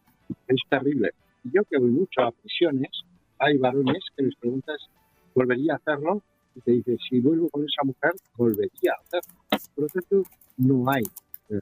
Es 0.49 0.61
terrible. 0.69 1.11
Yo 1.45 1.63
que 1.65 1.79
voy 1.79 1.91
mucho 1.91 2.23
a 2.23 2.33
prisiones, 2.33 2.91
hay 3.39 3.57
varones 3.59 4.03
que 4.17 4.25
les 4.25 4.35
preguntas, 4.37 4.77
¿volvería 5.35 5.75
a 5.75 5.77
hacerlo? 5.77 6.23
Y 6.55 6.61
te 6.61 6.73
dice, 6.73 6.97
si 7.09 7.21
vuelvo 7.21 7.49
con 7.49 7.63
esa 7.63 7.85
mujer, 7.85 8.13
volvería 8.37 8.93
a 8.93 9.03
hacerlo. 9.03 9.39
Por 9.75 9.85
lo 9.85 9.89
tanto, 9.89 10.23
no 10.59 10.91
hay 10.91 11.05
eh, 11.49 11.61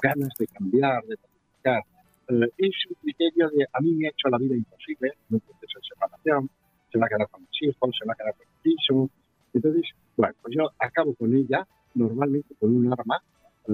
ganas 0.00 0.30
de 0.38 0.46
cambiar, 0.46 1.02
de 1.04 1.16
practicar 1.16 1.82
eh, 2.28 2.48
es 2.58 2.74
un 2.88 2.96
criterio 3.02 3.50
de 3.50 3.66
a 3.72 3.80
mí 3.80 3.94
me 3.94 4.06
ha 4.06 4.10
hecho 4.10 4.28
la 4.28 4.38
vida 4.38 4.56
imposible 4.56 5.12
en 5.28 5.34
un 5.36 5.40
proceso 5.40 5.78
de 5.78 5.88
separación, 5.88 6.50
se 6.90 6.98
va 6.98 7.06
a 7.06 7.08
quedar 7.08 7.28
con 7.28 7.42
mis 7.42 7.62
hijos, 7.62 7.96
se 7.98 8.06
va 8.06 8.12
a 8.12 8.16
quedar 8.16 8.34
con 8.34 8.46
el 8.46 8.62
piso. 8.62 9.10
Entonces, 9.52 9.82
bueno, 10.16 10.34
pues 10.42 10.54
yo 10.56 10.70
acabo 10.78 11.14
con 11.14 11.34
ella 11.34 11.66
normalmente 11.94 12.54
con 12.58 12.74
un 12.74 12.92
arma, 12.92 13.22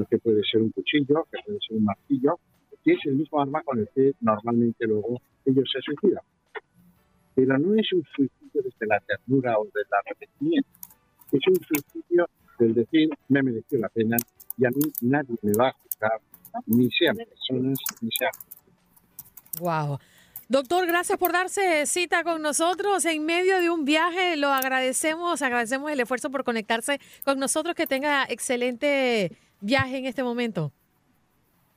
que 0.08 0.18
puede 0.18 0.42
ser 0.44 0.62
un 0.62 0.70
cuchillo, 0.70 1.26
que 1.30 1.38
puede 1.44 1.58
ser 1.66 1.76
un 1.76 1.84
martillo, 1.84 2.38
que 2.84 2.92
es 2.92 2.98
el 3.04 3.16
mismo 3.16 3.40
arma 3.40 3.62
con 3.62 3.78
el 3.78 3.88
que 3.94 4.12
normalmente 4.20 4.86
luego 4.86 5.20
ellos 5.44 5.68
se 5.72 5.80
suicidan. 5.80 6.22
Pero 7.34 7.58
no 7.58 7.74
es 7.74 7.92
un 7.92 8.04
suicidio 8.14 8.62
desde 8.62 8.86
la 8.86 9.00
ternura 9.00 9.58
o 9.58 9.64
del 9.64 9.84
arrepentimiento, 10.04 10.68
es 11.32 11.40
un 11.46 11.56
suicidio 11.56 12.26
del 12.58 12.74
decir, 12.74 13.08
me 13.28 13.42
mereció 13.42 13.78
la 13.78 13.88
pena 13.88 14.16
y 14.56 14.66
a 14.66 14.70
mí 14.70 14.82
nadie 15.02 15.36
me 15.42 15.52
va 15.52 15.68
a 15.68 15.72
juzgar 15.72 16.20
ni 16.66 16.88
personas, 16.88 17.78
ni 18.00 18.10
sean. 18.10 18.32
Wow. 19.60 19.98
Doctor, 20.48 20.84
gracias 20.86 21.16
por 21.16 21.32
darse 21.32 21.86
cita 21.86 22.24
con 22.24 22.42
nosotros 22.42 23.04
en 23.04 23.24
medio 23.24 23.60
de 23.60 23.70
un 23.70 23.84
viaje. 23.84 24.36
Lo 24.36 24.48
agradecemos, 24.48 25.42
agradecemos 25.42 25.92
el 25.92 26.00
esfuerzo 26.00 26.28
por 26.30 26.42
conectarse 26.42 26.98
con 27.24 27.38
nosotros. 27.38 27.76
Que 27.76 27.86
tenga 27.86 28.24
excelente 28.24 29.30
viaje 29.60 29.98
en 29.98 30.06
este 30.06 30.24
momento. 30.24 30.72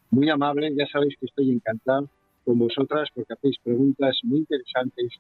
Muy 0.10 0.28
amable, 0.30 0.74
ya 0.76 0.88
sabéis 0.88 1.16
que 1.20 1.28
estoy 1.28 1.52
encantado 1.52 2.10
con 2.46 2.58
vosotras 2.58 3.10
porque 3.14 3.34
hacéis 3.34 3.58
preguntas 3.64 4.18
muy 4.24 4.40
interesantes 4.40 5.12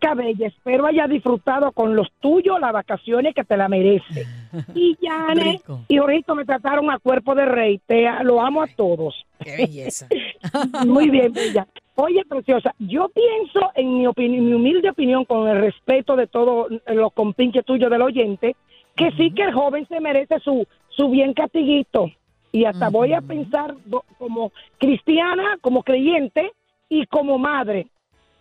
Cabella, 0.00 0.48
espero 0.48 0.86
haya 0.86 1.06
disfrutado 1.06 1.70
con 1.70 1.94
los 1.94 2.08
tuyos 2.20 2.58
las 2.60 2.72
vacaciones 2.72 3.34
que 3.34 3.44
te 3.44 3.56
la 3.56 3.68
merece. 3.68 4.26
Y 4.74 4.96
Yane 5.00 5.60
y 5.86 6.00
Rito 6.00 6.34
me 6.34 6.44
trataron 6.44 6.90
a 6.90 6.98
cuerpo 6.98 7.34
de 7.34 7.44
rey. 7.44 7.80
Te 7.86 8.06
lo 8.24 8.40
amo 8.40 8.62
a 8.62 8.66
todos. 8.66 9.14
Qué 9.44 9.56
belleza. 9.56 10.08
Muy 10.86 11.10
bien, 11.10 11.32
bella. 11.32 11.66
Oye, 11.94 12.24
preciosa, 12.28 12.74
yo 12.78 13.08
pienso, 13.08 13.70
en 13.74 13.98
mi, 13.98 14.06
mi 14.28 14.52
humilde 14.52 14.90
opinión, 14.90 15.24
con 15.24 15.48
el 15.48 15.60
respeto 15.60 16.16
de 16.16 16.26
todos 16.26 16.68
los 16.88 17.12
compinches 17.12 17.64
tuyos 17.64 17.90
del 17.90 18.02
oyente, 18.02 18.56
que 18.96 19.12
sí 19.12 19.30
que 19.32 19.42
el 19.42 19.52
joven 19.52 19.86
se 19.88 20.00
merece 20.00 20.40
su, 20.40 20.66
su 20.88 21.10
bien 21.10 21.34
catiguito. 21.34 22.10
Y 22.52 22.64
hasta 22.64 22.88
voy 22.88 23.12
a 23.12 23.20
pensar 23.20 23.74
como 24.18 24.52
cristiana, 24.78 25.58
como 25.60 25.82
creyente 25.82 26.52
y 26.88 27.04
como 27.06 27.38
madre. 27.38 27.88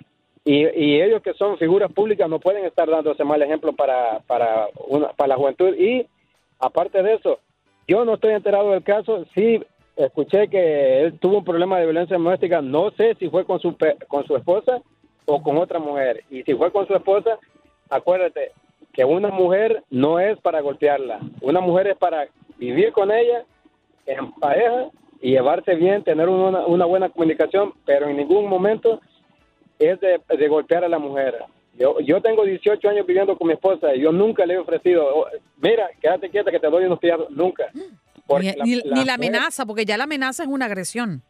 Y, 0.43 0.65
y, 0.67 1.01
ellos 1.01 1.21
que 1.21 1.33
son 1.35 1.57
figuras 1.57 1.91
públicas 1.93 2.27
no 2.27 2.39
pueden 2.39 2.65
estar 2.65 2.89
dando 2.89 3.11
ese 3.11 3.23
mal 3.23 3.41
ejemplo 3.41 3.73
para, 3.73 4.19
para, 4.27 4.67
una, 4.87 5.09
para 5.13 5.29
la 5.29 5.35
juventud. 5.37 5.73
Y 5.75 6.05
aparte 6.59 7.01
de 7.01 7.13
eso, 7.13 7.39
yo 7.87 8.03
no 8.03 8.15
estoy 8.15 8.33
enterado 8.33 8.71
del 8.71 8.83
caso, 8.83 9.25
sí 9.33 9.61
escuché 9.95 10.47
que 10.47 11.01
él 11.01 11.19
tuvo 11.19 11.39
un 11.39 11.43
problema 11.43 11.77
de 11.77 11.85
violencia 11.85 12.17
doméstica, 12.17 12.61
no 12.61 12.91
sé 12.91 13.15
si 13.19 13.29
fue 13.29 13.45
con 13.45 13.59
su, 13.59 13.75
con 14.07 14.25
su 14.25 14.35
esposa 14.35 14.81
o 15.25 15.41
con 15.41 15.57
otra 15.57 15.79
mujer. 15.79 16.23
Y 16.29 16.43
si 16.43 16.53
fue 16.55 16.71
con 16.71 16.87
su 16.87 16.95
esposa, 16.95 17.37
acuérdate 17.89 18.51
que 18.91 19.05
una 19.05 19.29
mujer 19.29 19.83
no 19.89 20.19
es 20.19 20.39
para 20.39 20.61
golpearla, 20.61 21.19
una 21.41 21.61
mujer 21.61 21.87
es 21.87 21.97
para 21.97 22.27
vivir 22.57 22.91
con 22.91 23.11
ella 23.11 23.43
en 24.05 24.31
pareja 24.33 24.89
y 25.21 25.31
llevarse 25.31 25.75
bien, 25.75 26.03
tener 26.03 26.27
una, 26.29 26.65
una 26.65 26.85
buena 26.85 27.09
comunicación, 27.09 27.73
pero 27.85 28.07
en 28.07 28.17
ningún 28.17 28.47
momento 28.47 28.99
es 29.79 29.99
de, 29.99 30.19
de, 30.37 30.47
golpear 30.47 30.83
a 30.83 30.89
la 30.89 30.99
mujer. 30.99 31.39
Yo, 31.79 31.99
yo 32.01 32.21
tengo 32.21 32.43
18 32.43 32.87
años 32.89 33.07
viviendo 33.07 33.37
con 33.37 33.47
mi 33.47 33.53
esposa 33.53 33.95
y 33.95 34.01
yo 34.01 34.11
nunca 34.11 34.45
le 34.45 34.55
he 34.55 34.57
ofrecido, 34.57 35.05
oh, 35.15 35.27
mira, 35.57 35.89
quédate 35.99 36.29
quieta 36.29 36.51
que 36.51 36.59
te 36.59 36.69
doy 36.69 36.85
unos 36.85 36.99
pies, 36.99 37.15
nunca. 37.29 37.71
Ni 38.65 39.05
la, 39.05 39.13
amenaza, 39.15 39.65
porque 39.65 39.85
ya 39.85 39.97
la 39.97 40.05
amenaza 40.05 40.43
es 40.43 40.49
una 40.49 40.65
agresión. 40.65 41.21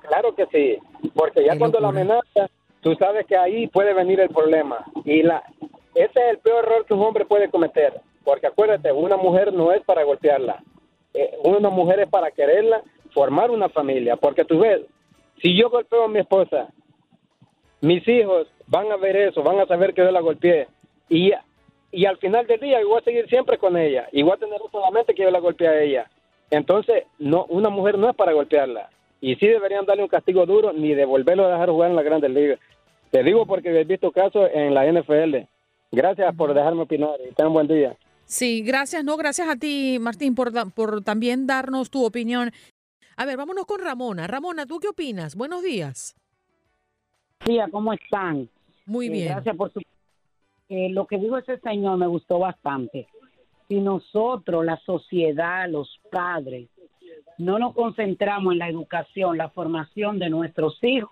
Claro 0.00 0.34
que 0.34 0.46
sí, 0.46 0.78
porque 1.14 1.44
ya 1.44 1.56
cuando 1.56 1.78
la 1.78 1.88
amenaza, 1.88 2.50
tú 2.80 2.94
sabes 2.96 3.26
que 3.26 3.36
ahí 3.36 3.68
puede 3.68 3.94
venir 3.94 4.20
el 4.20 4.28
problema. 4.28 4.84
Y 5.04 5.22
la 5.22 5.42
ese 5.94 6.20
es 6.20 6.30
el 6.30 6.38
peor 6.38 6.64
error 6.64 6.86
que 6.86 6.94
un 6.94 7.02
hombre 7.02 7.24
puede 7.24 7.50
cometer, 7.50 8.00
porque 8.24 8.46
acuérdate, 8.46 8.92
una 8.92 9.16
mujer 9.16 9.52
no 9.52 9.72
es 9.72 9.82
para 9.82 10.04
golpearla, 10.04 10.62
eh, 11.14 11.36
una 11.42 11.68
mujer 11.68 12.00
es 12.00 12.08
para 12.08 12.30
quererla, 12.30 12.82
formar 13.12 13.50
una 13.50 13.68
familia, 13.68 14.16
porque 14.16 14.44
tú 14.44 14.60
ves, 14.60 14.82
si 15.42 15.56
yo 15.56 15.68
golpeo 15.68 16.04
a 16.04 16.08
mi 16.08 16.20
esposa, 16.20 16.68
mis 17.80 18.06
hijos 18.06 18.46
van 18.68 18.92
a 18.92 18.96
ver 18.96 19.16
eso, 19.16 19.42
van 19.42 19.58
a 19.58 19.66
saber 19.66 19.94
que 19.94 20.02
yo 20.02 20.10
la 20.12 20.20
golpeé, 20.20 20.68
y 21.08 21.32
y 21.92 22.06
al 22.06 22.18
final 22.18 22.46
del 22.46 22.60
día 22.60 22.80
yo 22.80 22.88
voy 22.88 23.00
a 23.00 23.04
seguir 23.04 23.28
siempre 23.28 23.58
con 23.58 23.76
ella 23.76 24.08
y 24.12 24.22
voy 24.22 24.32
a 24.32 24.38
tener 24.38 24.60
solamente 24.70 25.14
que 25.14 25.22
yo 25.22 25.30
la 25.30 25.40
golpee 25.40 25.68
a 25.68 25.80
ella. 25.82 26.10
Entonces, 26.50 27.04
no, 27.18 27.46
una 27.46 27.68
mujer 27.68 27.98
no 27.98 28.08
es 28.10 28.16
para 28.16 28.32
golpearla. 28.32 28.90
Y 29.20 29.36
sí 29.36 29.46
deberían 29.46 29.86
darle 29.86 30.02
un 30.02 30.08
castigo 30.08 30.46
duro 30.46 30.72
ni 30.72 30.94
devolverlo 30.94 31.46
a 31.46 31.52
dejar 31.52 31.70
jugar 31.70 31.90
en 31.90 31.96
la 31.96 32.02
Grandes 32.02 32.30
Ligas. 32.30 32.58
Te 33.10 33.22
digo 33.22 33.44
porque 33.46 33.68
he 33.68 33.84
visto 33.84 34.10
casos 34.12 34.48
en 34.52 34.72
la 34.72 34.90
NFL. 34.90 35.36
Gracias 35.92 36.34
por 36.36 36.54
dejarme 36.54 36.82
opinar 36.82 37.16
y 37.28 37.34
ten 37.34 37.48
un 37.48 37.52
buen 37.54 37.66
día. 37.66 37.96
Sí, 38.24 38.62
gracias, 38.62 39.02
no, 39.02 39.16
gracias 39.16 39.48
a 39.48 39.56
ti, 39.56 39.98
Martín, 40.00 40.36
por, 40.36 40.52
por 40.72 41.02
también 41.02 41.48
darnos 41.48 41.90
tu 41.90 42.04
opinión. 42.04 42.52
A 43.16 43.26
ver, 43.26 43.36
vámonos 43.36 43.66
con 43.66 43.80
Ramona. 43.80 44.28
Ramona, 44.28 44.66
¿tú 44.66 44.78
qué 44.78 44.88
opinas? 44.88 45.34
Buenos 45.34 45.62
días. 45.62 46.14
Tía, 47.44 47.66
¿cómo 47.70 47.92
están? 47.92 48.48
Muy 48.86 49.08
eh, 49.08 49.10
bien. 49.10 49.28
gracias 49.28 49.56
por 49.56 49.72
su 49.72 49.82
lo 50.70 51.06
que 51.06 51.18
dijo 51.18 51.36
ese 51.36 51.58
señor 51.58 51.98
me 51.98 52.06
gustó 52.06 52.38
bastante. 52.38 53.08
Si 53.68 53.80
nosotros, 53.80 54.64
la 54.64 54.76
sociedad, 54.78 55.68
los 55.68 56.00
padres, 56.10 56.68
no 57.38 57.58
nos 57.58 57.74
concentramos 57.74 58.52
en 58.52 58.58
la 58.58 58.68
educación, 58.68 59.36
la 59.36 59.48
formación 59.50 60.18
de 60.18 60.30
nuestros 60.30 60.78
hijos, 60.82 61.10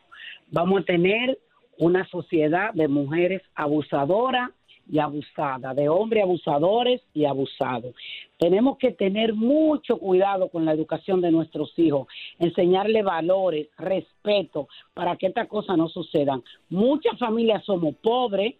vamos 0.50 0.82
a 0.82 0.84
tener 0.84 1.38
una 1.78 2.06
sociedad 2.08 2.72
de 2.74 2.86
mujeres 2.86 3.42
abusadoras 3.54 4.50
y 4.90 4.98
abusadas, 4.98 5.76
de 5.76 5.88
hombres 5.88 6.22
abusadores 6.22 7.02
y 7.12 7.24
abusados. 7.24 7.94
Tenemos 8.38 8.78
que 8.78 8.92
tener 8.92 9.34
mucho 9.34 9.98
cuidado 9.98 10.48
con 10.48 10.64
la 10.64 10.72
educación 10.72 11.20
de 11.20 11.30
nuestros 11.30 11.76
hijos, 11.78 12.08
enseñarle 12.38 13.02
valores, 13.02 13.68
respeto, 13.76 14.68
para 14.94 15.16
que 15.16 15.26
estas 15.26 15.48
cosas 15.48 15.76
no 15.76 15.88
sucedan. 15.88 16.42
Muchas 16.70 17.18
familias 17.18 17.64
somos 17.64 17.94
pobres, 17.96 18.54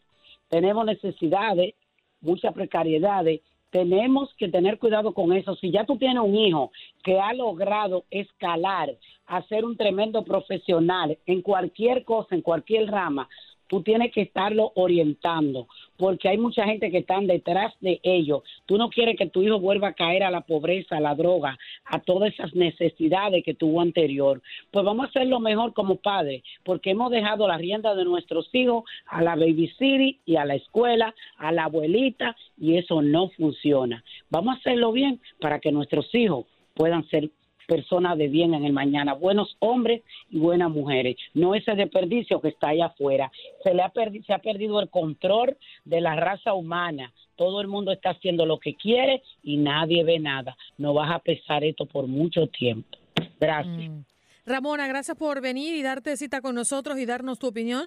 tenemos 0.49 0.85
necesidades, 0.85 1.75
muchas 2.21 2.53
precariedades, 2.53 3.41
tenemos 3.71 4.33
que 4.35 4.49
tener 4.49 4.79
cuidado 4.79 5.13
con 5.13 5.33
eso. 5.33 5.55
Si 5.57 5.71
ya 5.71 5.85
tú 5.85 5.99
tienes 5.99 6.23
un 6.23 6.35
hijo 6.35 6.71
que 7.03 7.21
ha 7.21 7.33
logrado 7.35 8.05
escalar, 8.11 8.97
a 9.27 9.43
ser 9.43 9.65
un 9.65 9.77
tremendo 9.77 10.25
profesional 10.25 11.19
en 11.27 11.43
cualquier 11.43 12.05
cosa, 12.05 12.35
en 12.35 12.41
cualquier 12.41 12.91
rama, 12.91 13.29
tú 13.69 13.83
tienes 13.83 14.13
que 14.13 14.23
estarlo 14.23 14.73
orientando, 14.75 15.69
porque 15.97 16.29
hay 16.29 16.39
mucha 16.39 16.65
gente 16.65 16.91
que 16.91 16.99
están 16.99 17.27
detrás 17.27 17.75
de 17.81 18.01
ellos. 18.03 18.43
Tú 18.67 18.77
no 18.77 18.89
quieres 18.89 19.17
que 19.17 19.29
tu 19.29 19.43
hijo 19.43 19.61
vuelva 19.61 19.89
a 19.89 19.93
caer 19.93 20.25
a 20.25 20.31
la 20.31 20.41
pobreza, 20.41 20.97
a 20.97 21.01
la 21.01 21.15
droga, 21.15 21.59
a 21.85 22.01
todas 22.01 22.33
esas 22.33 22.55
necesidades 22.55 23.45
que 23.45 23.55
tuvo 23.55 23.81
anterior. 23.81 24.43
Pues 24.71 24.85
vamos 24.85 25.07
a 25.07 25.09
hacerlo 25.11 25.41
mejor 25.41 25.73
como 25.75 25.97
padres, 25.97 26.43
porque 26.65 26.91
hemos 26.91 27.11
dejado 27.11 27.47
la 27.47 27.59
rienda 27.59 27.95
de 27.95 28.05
nuestros 28.05 28.49
hijos 28.53 28.85
a 29.07 29.23
la 29.23 29.37
baby 29.37 29.69
city 29.79 30.19
y 30.25 30.37
a 30.37 30.45
la 30.45 30.55
escuela, 30.55 31.15
a 31.37 31.53
la 31.53 31.65
abuelita, 31.65 32.37
y 32.57 32.77
eso 32.77 33.03
no 33.03 33.29
funciona. 33.31 34.03
Vamos 34.31 34.57
a 34.57 34.59
hacerlo 34.59 34.93
bien 34.93 35.21
para 35.41 35.61
que 35.61 35.73
nuestros 35.73 36.13
hijos 36.15 36.47
puedan 36.75 37.07
ser 37.09 37.31
personas 37.69 38.17
de 38.17 38.29
bien 38.29 38.55
en 38.55 38.65
el 38.65 38.73
mañana, 38.73 39.13
buenos 39.13 39.57
hombres 39.61 40.03
y 40.31 40.39
buenas 40.39 40.71
mujeres, 40.71 41.17
no 41.35 41.55
ese 41.55 41.75
desperdicio 41.75 42.41
que 42.41 42.49
está 42.49 42.69
allá 42.69 42.87
afuera. 42.87 43.31
Se, 43.63 43.75
le 43.75 43.83
ha, 43.83 43.93
se 44.27 44.33
ha 44.33 44.39
perdido 44.39 44.81
el 44.81 44.89
control 44.89 45.57
de 45.85 46.01
la 46.01 46.17
raza 46.17 46.55
humana. 46.55 47.13
Todo 47.37 47.61
el 47.61 47.69
mundo 47.69 47.93
está 47.93 48.11
haciendo 48.11 48.47
lo 48.47 48.59
que 48.59 48.75
quiere 48.75 49.23
y 49.43 49.59
nadie 49.59 50.03
ve 50.03 50.19
nada. 50.19 50.57
No 50.79 50.95
vas 50.95 51.11
a 51.13 51.19
pesar 51.19 51.63
esto 51.63 51.85
por 51.87 52.07
mucho 52.07 52.47
tiempo. 52.47 52.99
Gracias. 53.39 53.91
Mm. 53.91 54.05
Ramona, 54.47 54.89
gracias 54.89 55.17
por 55.17 55.43
venir 55.43 55.75
y 55.75 55.83
darte 55.83 56.17
cita 56.17 56.41
con 56.41 56.55
nosotros 56.55 56.99
y 56.99 57.05
darnos 57.05 57.39
tu 57.39 57.49
opinión 57.49 57.87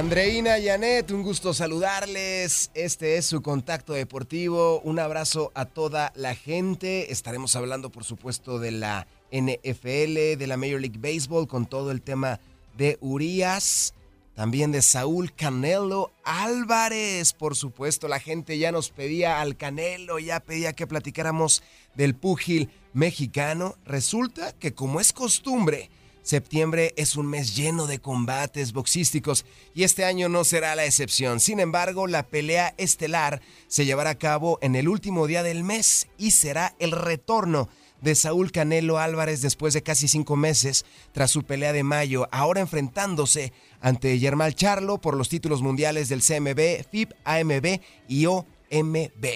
Andreina 0.00 0.58
Yanet, 0.58 1.10
un 1.10 1.22
gusto 1.22 1.52
saludarles. 1.52 2.70
Este 2.72 3.16
es 3.16 3.26
su 3.26 3.42
contacto 3.42 3.92
deportivo. 3.92 4.80
Un 4.80 4.98
abrazo 4.98 5.52
a 5.54 5.66
toda 5.66 6.10
la 6.14 6.34
gente. 6.34 7.12
Estaremos 7.12 7.54
hablando, 7.54 7.90
por 7.90 8.04
supuesto, 8.04 8.58
de 8.58 8.70
la 8.70 9.06
NFL, 9.30 10.38
de 10.38 10.46
la 10.46 10.56
Major 10.56 10.80
League 10.80 10.98
Baseball, 10.98 11.46
con 11.46 11.66
todo 11.66 11.90
el 11.90 12.00
tema 12.00 12.40
de 12.78 12.96
Urias. 13.02 13.92
También 14.40 14.72
de 14.72 14.80
Saúl 14.80 15.34
Canelo 15.34 16.12
Álvarez, 16.24 17.34
por 17.34 17.54
supuesto, 17.54 18.08
la 18.08 18.20
gente 18.20 18.56
ya 18.56 18.72
nos 18.72 18.88
pedía 18.88 19.42
al 19.42 19.54
Canelo, 19.58 20.18
ya 20.18 20.40
pedía 20.40 20.72
que 20.72 20.86
platicáramos 20.86 21.62
del 21.94 22.14
púgil 22.14 22.70
mexicano. 22.94 23.76
Resulta 23.84 24.54
que 24.54 24.72
como 24.72 24.98
es 24.98 25.12
costumbre, 25.12 25.90
Septiembre 26.22 26.94
es 26.96 27.16
un 27.16 27.26
mes 27.26 27.54
lleno 27.54 27.86
de 27.86 27.98
combates 27.98 28.72
boxísticos 28.72 29.44
y 29.74 29.84
este 29.84 30.06
año 30.06 30.30
no 30.30 30.44
será 30.44 30.74
la 30.74 30.86
excepción. 30.86 31.38
Sin 31.38 31.60
embargo, 31.60 32.06
la 32.06 32.26
pelea 32.26 32.74
estelar 32.78 33.42
se 33.68 33.84
llevará 33.84 34.08
a 34.08 34.18
cabo 34.18 34.58
en 34.62 34.74
el 34.74 34.88
último 34.88 35.26
día 35.26 35.42
del 35.42 35.64
mes 35.64 36.08
y 36.16 36.30
será 36.30 36.74
el 36.78 36.92
retorno 36.92 37.68
de 38.00 38.14
Saúl 38.14 38.52
Canelo 38.52 38.98
Álvarez 38.98 39.42
después 39.42 39.74
de 39.74 39.82
casi 39.82 40.08
cinco 40.08 40.36
meses 40.36 40.84
tras 41.12 41.30
su 41.30 41.42
pelea 41.42 41.72
de 41.72 41.82
mayo, 41.82 42.28
ahora 42.32 42.60
enfrentándose 42.60 43.52
ante 43.80 44.18
Germán 44.18 44.52
Charlo 44.52 45.00
por 45.00 45.16
los 45.16 45.28
títulos 45.28 45.62
mundiales 45.62 46.08
del 46.08 46.22
CMB, 46.22 46.84
FIP, 46.90 47.12
AMB 47.24 47.80
y 48.08 48.26
OMB. 48.26 49.26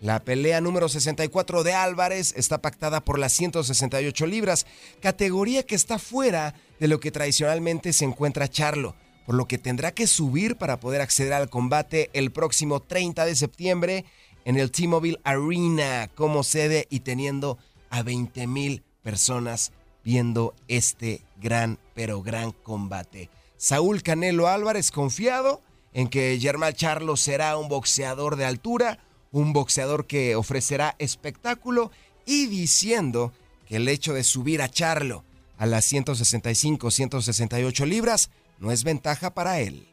La 0.00 0.20
pelea 0.20 0.60
número 0.60 0.88
64 0.88 1.64
de 1.64 1.74
Álvarez 1.74 2.32
está 2.36 2.58
pactada 2.62 3.04
por 3.04 3.18
las 3.18 3.32
168 3.32 4.26
libras, 4.26 4.66
categoría 5.00 5.64
que 5.64 5.74
está 5.74 5.98
fuera 5.98 6.54
de 6.78 6.86
lo 6.86 7.00
que 7.00 7.10
tradicionalmente 7.10 7.92
se 7.92 8.04
encuentra 8.04 8.48
Charlo, 8.48 8.94
por 9.26 9.34
lo 9.34 9.48
que 9.48 9.58
tendrá 9.58 9.90
que 9.90 10.06
subir 10.06 10.56
para 10.56 10.78
poder 10.78 11.00
acceder 11.00 11.32
al 11.32 11.50
combate 11.50 12.10
el 12.12 12.30
próximo 12.30 12.80
30 12.80 13.26
de 13.26 13.34
septiembre 13.34 14.04
en 14.44 14.56
el 14.56 14.70
T-Mobile 14.70 15.18
Arena 15.24 16.08
como 16.14 16.44
sede 16.44 16.86
y 16.90 17.00
teniendo 17.00 17.58
a 17.90 18.02
20 18.02 18.46
mil 18.46 18.82
personas 19.02 19.72
viendo 20.04 20.54
este 20.68 21.22
gran, 21.40 21.78
pero 21.94 22.22
gran 22.22 22.52
combate. 22.52 23.30
Saúl 23.56 24.02
Canelo 24.02 24.48
Álvarez 24.48 24.90
confiado 24.90 25.60
en 25.92 26.08
que 26.08 26.38
Germán 26.40 26.74
Charlo 26.74 27.16
será 27.16 27.56
un 27.56 27.68
boxeador 27.68 28.36
de 28.36 28.44
altura, 28.44 28.98
un 29.32 29.52
boxeador 29.52 30.06
que 30.06 30.36
ofrecerá 30.36 30.94
espectáculo 30.98 31.90
y 32.24 32.46
diciendo 32.46 33.32
que 33.66 33.76
el 33.76 33.88
hecho 33.88 34.14
de 34.14 34.24
subir 34.24 34.62
a 34.62 34.68
Charlo 34.68 35.24
a 35.58 35.66
las 35.66 35.84
165, 35.86 36.90
168 36.90 37.86
libras 37.86 38.30
no 38.58 38.70
es 38.70 38.84
ventaja 38.84 39.34
para 39.34 39.60
él. 39.60 39.88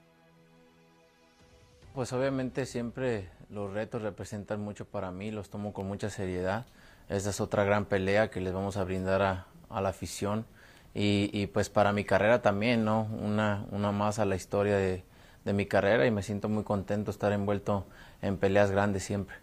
Pues 1.93 2.13
obviamente 2.13 2.65
siempre 2.65 3.29
los 3.49 3.73
retos 3.73 4.01
representan 4.01 4.61
mucho 4.61 4.85
para 4.85 5.11
mí, 5.11 5.31
los 5.31 5.49
tomo 5.49 5.73
con 5.73 5.87
mucha 5.87 6.09
seriedad. 6.09 6.65
Esta 7.09 7.29
es 7.29 7.41
otra 7.41 7.63
gran 7.63 7.85
pelea 7.85 8.29
que 8.29 8.41
les 8.41 8.53
vamos 8.53 8.77
a 8.77 8.83
brindar 8.83 9.21
a, 9.21 9.47
la 9.81 9.89
afición 9.89 10.45
y, 10.93 11.47
pues 11.47 11.69
para 11.69 11.91
mi 11.91 12.05
carrera 12.05 12.41
también, 12.41 12.85
¿no? 12.85 13.03
Una, 13.21 13.65
una 13.71 13.91
más 13.91 14.19
a 14.19 14.25
la 14.25 14.35
historia 14.35 14.77
de, 14.77 15.03
de 15.43 15.53
mi 15.53 15.65
carrera 15.65 16.05
y 16.05 16.11
me 16.11 16.23
siento 16.23 16.49
muy 16.49 16.63
contento 16.63 17.11
estar 17.11 17.31
envuelto 17.33 17.85
en 18.21 18.37
peleas 18.37 18.71
grandes 18.71 19.03
siempre. 19.03 19.35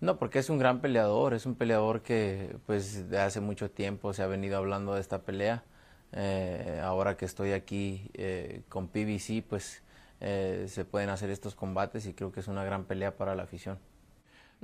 No, 0.00 0.18
porque 0.18 0.38
es 0.38 0.50
un 0.50 0.58
gran 0.58 0.80
peleador, 0.80 1.32
es 1.32 1.46
un 1.46 1.54
peleador 1.54 2.02
que 2.02 2.56
pues 2.66 3.08
de 3.08 3.18
hace 3.20 3.40
mucho 3.40 3.70
tiempo 3.70 4.12
se 4.12 4.22
ha 4.22 4.26
venido 4.26 4.58
hablando 4.58 4.94
de 4.94 5.00
esta 5.00 5.22
pelea. 5.22 5.64
Eh, 6.12 6.80
ahora 6.84 7.16
que 7.16 7.24
estoy 7.24 7.52
aquí 7.52 8.10
eh, 8.14 8.62
con 8.68 8.88
PBC, 8.88 9.42
pues 9.48 9.82
eh, 10.20 10.66
se 10.68 10.84
pueden 10.84 11.08
hacer 11.08 11.30
estos 11.30 11.54
combates 11.54 12.06
y 12.06 12.12
creo 12.14 12.32
que 12.32 12.40
es 12.40 12.48
una 12.48 12.64
gran 12.64 12.84
pelea 12.84 13.16
para 13.16 13.34
la 13.34 13.44
afición. 13.44 13.78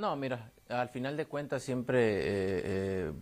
No, 0.01 0.17
mira, 0.17 0.51
al 0.69 0.89
final 0.89 1.17
de 1.17 1.27
cuentas 1.27 1.63
siempre, 1.63 3.13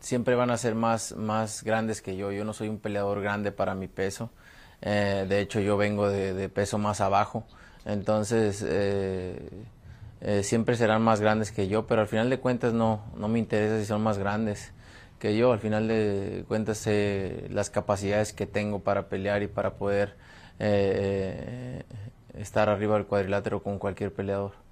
siempre 0.00 0.34
van 0.34 0.50
a 0.50 0.56
ser 0.56 0.74
más, 0.74 1.14
más 1.16 1.62
grandes 1.62 2.02
que 2.02 2.16
yo. 2.16 2.32
Yo 2.32 2.44
no 2.44 2.52
soy 2.52 2.68
un 2.68 2.78
peleador 2.78 3.22
grande 3.22 3.52
para 3.52 3.74
mi 3.74 3.86
peso. 3.86 4.30
de 4.80 5.40
hecho, 5.40 5.60
yo 5.60 5.76
vengo 5.76 6.10
de 6.10 6.48
peso 6.48 6.78
más 6.78 7.00
abajo. 7.00 7.46
Entonces, 7.88 8.62
eh, 8.68 9.48
eh, 10.20 10.42
siempre 10.42 10.76
serán 10.76 11.00
más 11.00 11.20
grandes 11.20 11.52
que 11.52 11.68
yo, 11.68 11.86
pero 11.86 12.02
al 12.02 12.06
final 12.06 12.28
de 12.28 12.38
cuentas 12.38 12.74
no, 12.74 13.02
no 13.16 13.28
me 13.28 13.38
interesa 13.38 13.78
si 13.78 13.86
son 13.86 14.02
más 14.02 14.18
grandes 14.18 14.72
que 15.18 15.36
yo. 15.36 15.52
Al 15.52 15.58
final 15.58 15.88
de 15.88 16.44
cuentas 16.48 16.76
sé 16.76 17.46
las 17.50 17.70
capacidades 17.70 18.34
que 18.34 18.46
tengo 18.46 18.80
para 18.80 19.08
pelear 19.08 19.42
y 19.42 19.46
para 19.46 19.74
poder 19.76 20.16
eh, 20.58 21.82
estar 22.34 22.68
arriba 22.68 22.96
del 22.96 23.06
cuadrilátero 23.06 23.62
con 23.62 23.78
cualquier 23.78 24.12
peleador. 24.12 24.67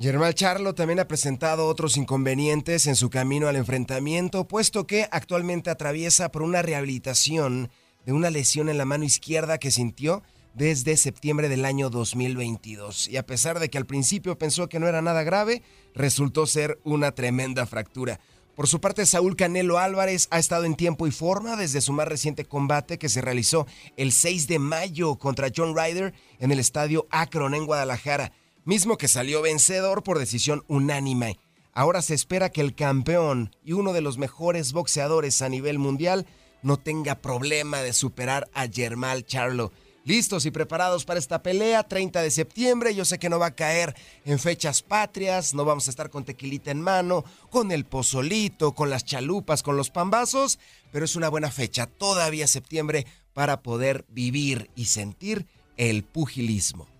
Germán 0.00 0.32
Charlo 0.32 0.76
también 0.76 1.00
ha 1.00 1.08
presentado 1.08 1.66
otros 1.66 1.96
inconvenientes 1.96 2.86
en 2.86 2.94
su 2.94 3.10
camino 3.10 3.48
al 3.48 3.56
enfrentamiento, 3.56 4.46
puesto 4.46 4.86
que 4.86 5.08
actualmente 5.10 5.70
atraviesa 5.70 6.30
por 6.30 6.42
una 6.42 6.62
rehabilitación 6.62 7.68
de 8.06 8.12
una 8.12 8.30
lesión 8.30 8.68
en 8.68 8.78
la 8.78 8.84
mano 8.84 9.02
izquierda 9.02 9.58
que 9.58 9.72
sintió 9.72 10.22
desde 10.54 10.96
septiembre 10.96 11.48
del 11.48 11.64
año 11.64 11.90
2022. 11.90 13.08
Y 13.08 13.16
a 13.16 13.26
pesar 13.26 13.58
de 13.58 13.70
que 13.70 13.78
al 13.78 13.86
principio 13.86 14.38
pensó 14.38 14.68
que 14.68 14.78
no 14.78 14.86
era 14.86 15.02
nada 15.02 15.24
grave, 15.24 15.62
resultó 15.96 16.46
ser 16.46 16.78
una 16.84 17.10
tremenda 17.10 17.66
fractura. 17.66 18.20
Por 18.54 18.68
su 18.68 18.80
parte, 18.80 19.04
Saúl 19.04 19.34
Canelo 19.34 19.78
Álvarez 19.78 20.28
ha 20.30 20.38
estado 20.38 20.64
en 20.64 20.76
tiempo 20.76 21.08
y 21.08 21.10
forma 21.10 21.56
desde 21.56 21.80
su 21.80 21.92
más 21.92 22.06
reciente 22.06 22.44
combate 22.44 22.98
que 22.98 23.08
se 23.08 23.20
realizó 23.20 23.66
el 23.96 24.12
6 24.12 24.46
de 24.46 24.60
mayo 24.60 25.16
contra 25.16 25.48
John 25.54 25.76
Ryder 25.76 26.14
en 26.38 26.52
el 26.52 26.60
estadio 26.60 27.08
Akron 27.10 27.54
en 27.54 27.66
Guadalajara, 27.66 28.32
mismo 28.68 28.98
que 28.98 29.08
salió 29.08 29.40
vencedor 29.40 30.02
por 30.02 30.18
decisión 30.18 30.62
unánime. 30.68 31.38
Ahora 31.72 32.02
se 32.02 32.12
espera 32.12 32.50
que 32.50 32.60
el 32.60 32.74
campeón 32.74 33.50
y 33.64 33.72
uno 33.72 33.94
de 33.94 34.02
los 34.02 34.18
mejores 34.18 34.74
boxeadores 34.74 35.40
a 35.40 35.48
nivel 35.48 35.78
mundial 35.78 36.26
no 36.60 36.76
tenga 36.76 37.14
problema 37.14 37.80
de 37.80 37.94
superar 37.94 38.46
a 38.52 38.68
Germán 38.68 39.22
Charlo 39.24 39.72
listos 40.04 40.44
y 40.44 40.50
preparados 40.50 41.06
para 41.06 41.18
esta 41.18 41.42
pelea, 41.42 41.82
30 41.82 42.22
de 42.22 42.30
septiembre. 42.30 42.94
Yo 42.94 43.04
sé 43.06 43.18
que 43.18 43.30
no 43.30 43.38
va 43.38 43.46
a 43.46 43.54
caer 43.54 43.94
en 44.24 44.38
fechas 44.38 44.82
patrias, 44.82 45.54
no 45.54 45.66
vamos 45.66 45.86
a 45.86 45.90
estar 45.90 46.08
con 46.08 46.24
tequilita 46.24 46.70
en 46.70 46.80
mano, 46.80 47.24
con 47.50 47.72
el 47.72 47.84
pozolito, 47.84 48.72
con 48.72 48.88
las 48.88 49.04
chalupas, 49.04 49.62
con 49.62 49.76
los 49.76 49.90
pambazos, 49.90 50.58
pero 50.92 51.04
es 51.04 51.16
una 51.16 51.28
buena 51.28 51.50
fecha, 51.50 51.86
todavía 51.86 52.46
septiembre, 52.46 53.06
para 53.34 53.62
poder 53.62 54.06
vivir 54.08 54.70
y 54.74 54.86
sentir 54.86 55.46
el 55.76 56.04
pugilismo. 56.04 56.97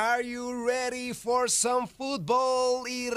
Are 0.00 0.22
you 0.22 0.64
ready 0.64 1.12
for 1.12 1.50
some 1.50 1.88
football? 1.88 2.86
Y 2.86 3.10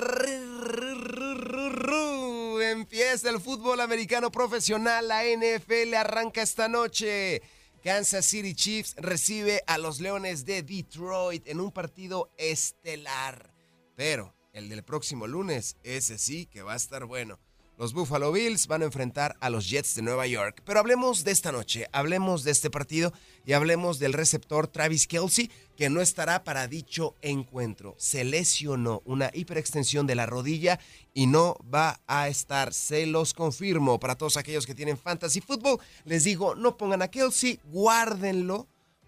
empieza 2.64 3.30
el 3.30 3.40
fútbol 3.40 3.82
americano 3.82 4.32
profesional, 4.32 5.08
la 5.08 5.22
NFL 5.24 5.94
arranca 5.94 6.42
esta 6.42 6.68
noche. 6.68 7.44
Kansas 7.84 8.26
City 8.26 8.56
Chiefs 8.56 8.96
recibe 8.98 9.62
a 9.68 9.78
los 9.78 10.00
Leones 10.00 10.44
de 10.44 10.64
Detroit 10.64 11.48
en 11.48 11.60
un 11.60 11.72
partido 11.72 12.32
estelar. 12.40 13.54
Pero 13.96 14.34
el 14.52 14.68
del 14.68 14.84
próximo 14.84 15.28
lunes, 15.28 15.78
ese 15.84 16.18
sí 16.18 16.48
que 16.48 16.64
va 16.64 16.74
a 16.74 16.78
estar 16.78 17.06
bueno. 17.06 17.40
Los 17.82 17.94
Buffalo 17.94 18.32
Bills 18.32 18.68
van 18.68 18.84
a 18.84 18.86
enfrentar 18.86 19.36
a 19.40 19.50
los 19.50 19.68
Jets 19.68 19.96
de 19.96 20.04
Nueva 20.04 20.28
York. 20.28 20.62
Pero 20.64 20.80
hablemos 20.80 21.24
de 21.24 21.32
esta 21.32 21.52
noche, 21.52 21.88
hablemos 21.92 22.44
de 22.44 22.52
este 22.52 22.70
partido 22.70 23.12
y 23.44 23.54
hablemos 23.54 23.98
del 23.98 24.14
receptor 24.14 24.68
Travis 24.68 25.08
Kelsey, 25.08 25.50
que 25.76 25.90
no 25.90 26.00
estará 26.00 26.44
para 26.44 26.68
dicho 26.68 27.16
encuentro. 27.24 27.96
Se 27.98 28.24
lesionó 28.24 29.02
una 29.04 29.32
hiperextensión 29.34 30.06
de 30.06 30.14
la 30.14 30.28
rodilla 30.28 30.80
y 31.16 31.26
no 31.26 31.58
va 31.74 32.00
a 32.06 32.28
estar. 32.28 32.72
Se 32.72 33.08
los 33.08 33.34
confirmo 33.34 34.00
para 34.00 34.16
todos 34.16 34.38
aquellos 34.38 34.68
que 34.68 34.76
tienen 34.76 34.96
fantasy 34.96 35.42
football. 35.42 35.80
Les 36.06 36.24
digo, 36.24 36.54
no 36.54 36.78
pongan 36.78 37.02
a 37.02 37.08
Kelsey, 37.08 37.60
guárdenlo. 37.64 38.68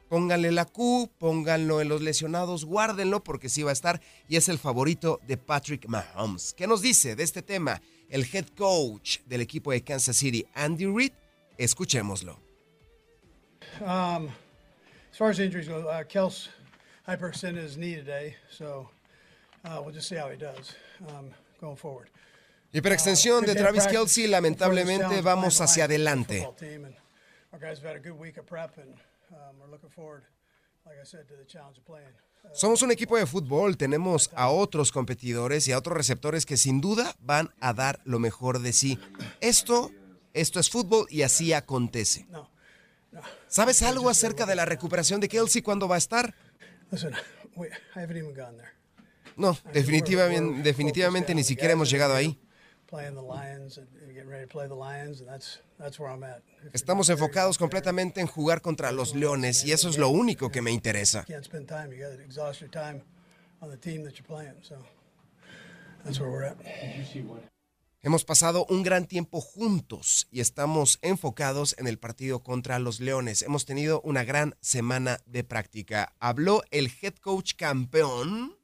Pónganle 0.10 0.52
la 0.52 0.66
Q, 0.66 1.12
pónganlo 1.20 1.80
en 1.80 1.90
los 1.90 2.02
lesionados, 2.02 2.66
guárdenlo 2.66 3.24
porque 3.24 3.50
sí 3.50 3.62
va 3.62 3.70
a 3.70 3.74
estar 3.74 4.02
y 4.28 4.36
es 4.36 4.50
el 4.50 4.60
favorito 4.60 5.20
de 5.28 5.38
Patrick 5.38 5.88
Mahomes. 5.88 6.54
¿Qué 6.56 6.68
nos 6.68 6.82
dice 6.82 7.16
de 7.16 7.24
este 7.24 7.42
tema? 7.42 7.82
El 8.13 8.23
head 8.32 8.45
coach 8.56 9.19
del 9.26 9.41
equipo 9.41 9.71
de 9.71 9.82
Kansas 9.82 10.15
City, 10.15 10.45
Andy 10.54 10.86
Reid. 10.86 11.12
Escuchémoslo. 11.58 12.38
Um, 13.82 14.32
as 15.12 15.17
far 15.17 15.30
as 15.30 15.39
injuries 15.39 15.67
go, 15.67 15.88
uh, 15.88 16.04
Kels 16.04 16.49
hyperextended 17.08 17.62
his 17.62 17.78
knee 17.78 17.95
today, 17.95 18.36
so 18.49 18.89
uh, 19.65 19.82
we'll 19.84 19.93
just 19.93 20.08
see 20.08 20.15
how 20.15 20.30
he 20.30 20.38
does 20.38 20.76
um, 21.10 21.32
going 21.60 21.76
forward. 21.76 22.10
Hiperextensión 22.71 23.45
de 23.45 23.54
Travis 23.56 23.86
Kelsey, 23.88 24.28
lamentablemente 24.28 25.21
vamos 25.21 25.62
hacia 25.62 25.86
adelante. 25.86 26.47
Somos 32.52 32.82
un 32.82 32.92
equipo 32.92 33.18
de 33.18 33.26
fútbol, 33.26 33.78
tenemos 33.78 34.30
a 34.36 34.50
otros 34.50 34.92
competidores 34.92 35.68
y 35.68 35.72
a 35.72 35.78
otros 35.78 35.98
receptores 35.98 36.46
que 36.46 36.58
sin 36.58 36.82
duda 36.82 37.16
van 37.22 37.54
a 37.60 37.74
dar 37.74 38.02
lo 38.04 38.20
mejor 38.20 38.60
de 38.60 38.74
sí. 38.74 39.00
Esto, 39.40 39.92
esto 40.34 40.60
es 40.60 40.70
fútbol 40.70 41.08
y 41.10 41.24
así 41.24 41.54
acontece. 41.54 42.28
¿Sabes 43.48 43.82
algo 43.82 44.10
acerca 44.10 44.46
de 44.46 44.56
la 44.56 44.66
recuperación 44.66 45.20
de 45.20 45.30
Kelsey? 45.30 45.62
¿Cuándo 45.62 45.88
va 45.88 45.96
a 45.96 46.00
estar? 46.00 46.36
No, 49.36 49.58
definitivamente, 49.74 50.62
definitivamente 50.62 51.34
ni 51.34 51.44
siquiera 51.44 51.74
hemos 51.74 51.90
llegado 51.90 52.14
ahí. 52.14 52.40
Estamos 56.74 57.10
enfocados 57.10 57.58
completamente 57.58 58.22
en 58.22 58.28
jugar 58.28 58.62
contra 58.62 58.92
los 58.92 59.16
Leones 59.16 59.66
y 59.66 59.72
eso 59.72 59.90
es 59.90 59.98
lo 59.98 60.10
único 60.10 60.52
que 60.52 60.62
me 60.62 60.72
interesa. 60.72 61.26
Hemos 68.02 68.26
pasado 68.26 68.66
un 68.70 68.84
gran 68.84 69.08
tiempo 69.08 69.40
juntos 69.40 70.28
y 70.30 70.42
estamos 70.42 71.00
enfocados 71.02 71.74
en 71.80 71.88
el 71.88 71.98
partido 71.98 72.44
contra 72.44 72.78
los 72.78 73.00
Leones. 73.00 73.42
Hemos 73.42 73.66
tenido 73.66 74.02
una 74.02 74.24
gran 74.24 74.56
semana 74.60 75.20
de 75.26 75.44
práctica. 75.44 76.14
Habló 76.20 76.62
el 76.70 76.92
head 77.02 77.16
coach 77.16 77.54
campeón 77.56 78.58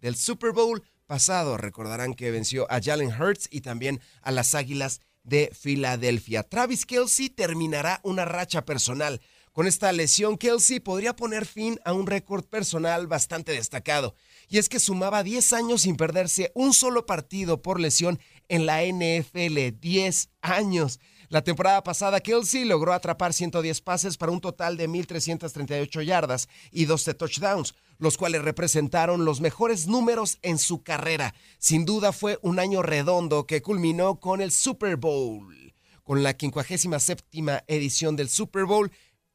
del 0.00 0.16
Super 0.16 0.52
Bowl 0.52 0.82
pasado. 1.06 1.56
Recordarán 1.56 2.14
que 2.14 2.30
venció 2.30 2.70
a 2.70 2.80
Jalen 2.80 3.12
Hurts 3.12 3.48
y 3.50 3.60
también 3.60 4.00
a 4.22 4.30
las 4.30 4.54
Águilas 4.54 5.00
de 5.22 5.50
Filadelfia. 5.58 6.42
Travis 6.42 6.86
Kelsey 6.86 7.30
terminará 7.30 8.00
una 8.04 8.24
racha 8.24 8.64
personal. 8.64 9.20
Con 9.52 9.66
esta 9.66 9.90
lesión, 9.90 10.36
Kelsey 10.36 10.80
podría 10.80 11.16
poner 11.16 11.46
fin 11.46 11.80
a 11.86 11.94
un 11.94 12.06
récord 12.06 12.44
personal 12.44 13.06
bastante 13.06 13.52
destacado. 13.52 14.14
Y 14.48 14.58
es 14.58 14.68
que 14.68 14.78
sumaba 14.78 15.22
10 15.22 15.54
años 15.54 15.82
sin 15.82 15.96
perderse 15.96 16.52
un 16.54 16.74
solo 16.74 17.06
partido 17.06 17.62
por 17.62 17.80
lesión 17.80 18.20
en 18.48 18.66
la 18.66 18.82
NFL. 18.82 19.78
10 19.80 20.28
años. 20.42 21.00
La 21.28 21.42
temporada 21.42 21.82
pasada, 21.82 22.20
Kelsey 22.20 22.64
logró 22.64 22.92
atrapar 22.92 23.32
110 23.32 23.80
pases 23.80 24.16
para 24.16 24.30
un 24.30 24.40
total 24.40 24.76
de 24.76 24.88
1.338 24.88 26.04
yardas 26.04 26.48
y 26.70 26.84
12 26.84 27.14
touchdowns, 27.14 27.74
los 27.98 28.16
cuales 28.16 28.42
representaron 28.42 29.24
los 29.24 29.40
mejores 29.40 29.86
números 29.86 30.38
en 30.42 30.58
su 30.58 30.82
carrera. 30.82 31.34
Sin 31.58 31.84
duda 31.84 32.12
fue 32.12 32.38
un 32.42 32.58
año 32.58 32.82
redondo 32.82 33.46
que 33.46 33.62
culminó 33.62 34.20
con 34.20 34.40
el 34.40 34.52
Super 34.52 34.96
Bowl, 34.96 35.74
con 36.02 36.22
la 36.22 36.36
57 36.38 37.64
edición 37.66 38.16
del 38.16 38.28
Super 38.28 38.64
Bowl 38.64 38.90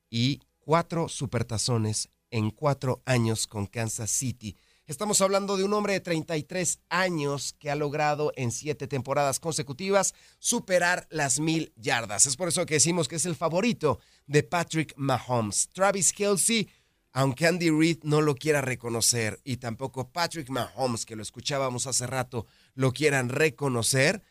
y 0.09 0.41
cuatro 0.59 1.09
supertazones 1.09 2.09
en 2.29 2.51
cuatro 2.51 3.01
años 3.05 3.47
con 3.47 3.67
Kansas 3.67 4.09
City. 4.09 4.55
Estamos 4.91 5.21
hablando 5.21 5.55
de 5.55 5.63
un 5.63 5.73
hombre 5.73 5.93
de 5.93 5.99
33 6.01 6.79
años 6.89 7.53
que 7.57 7.71
ha 7.71 7.75
logrado 7.75 8.33
en 8.35 8.51
siete 8.51 8.87
temporadas 8.87 9.39
consecutivas 9.39 10.13
superar 10.37 11.07
las 11.11 11.39
mil 11.39 11.71
yardas. 11.77 12.25
Es 12.25 12.35
por 12.35 12.49
eso 12.49 12.65
que 12.65 12.73
decimos 12.73 13.07
que 13.07 13.15
es 13.15 13.25
el 13.25 13.35
favorito 13.35 13.99
de 14.27 14.43
Patrick 14.43 14.93
Mahomes. 14.97 15.69
Travis 15.71 16.11
Kelsey, 16.11 16.67
aunque 17.13 17.47
Andy 17.47 17.69
Reid 17.69 17.99
no 18.03 18.21
lo 18.21 18.35
quiera 18.35 18.61
reconocer 18.61 19.41
y 19.43 19.57
tampoco 19.57 20.09
Patrick 20.11 20.49
Mahomes, 20.49 21.05
que 21.05 21.15
lo 21.15 21.21
escuchábamos 21.21 21.87
hace 21.87 22.07
rato, 22.07 22.45
lo 22.73 22.93
quieran 22.93 23.29
reconocer, 23.29 24.23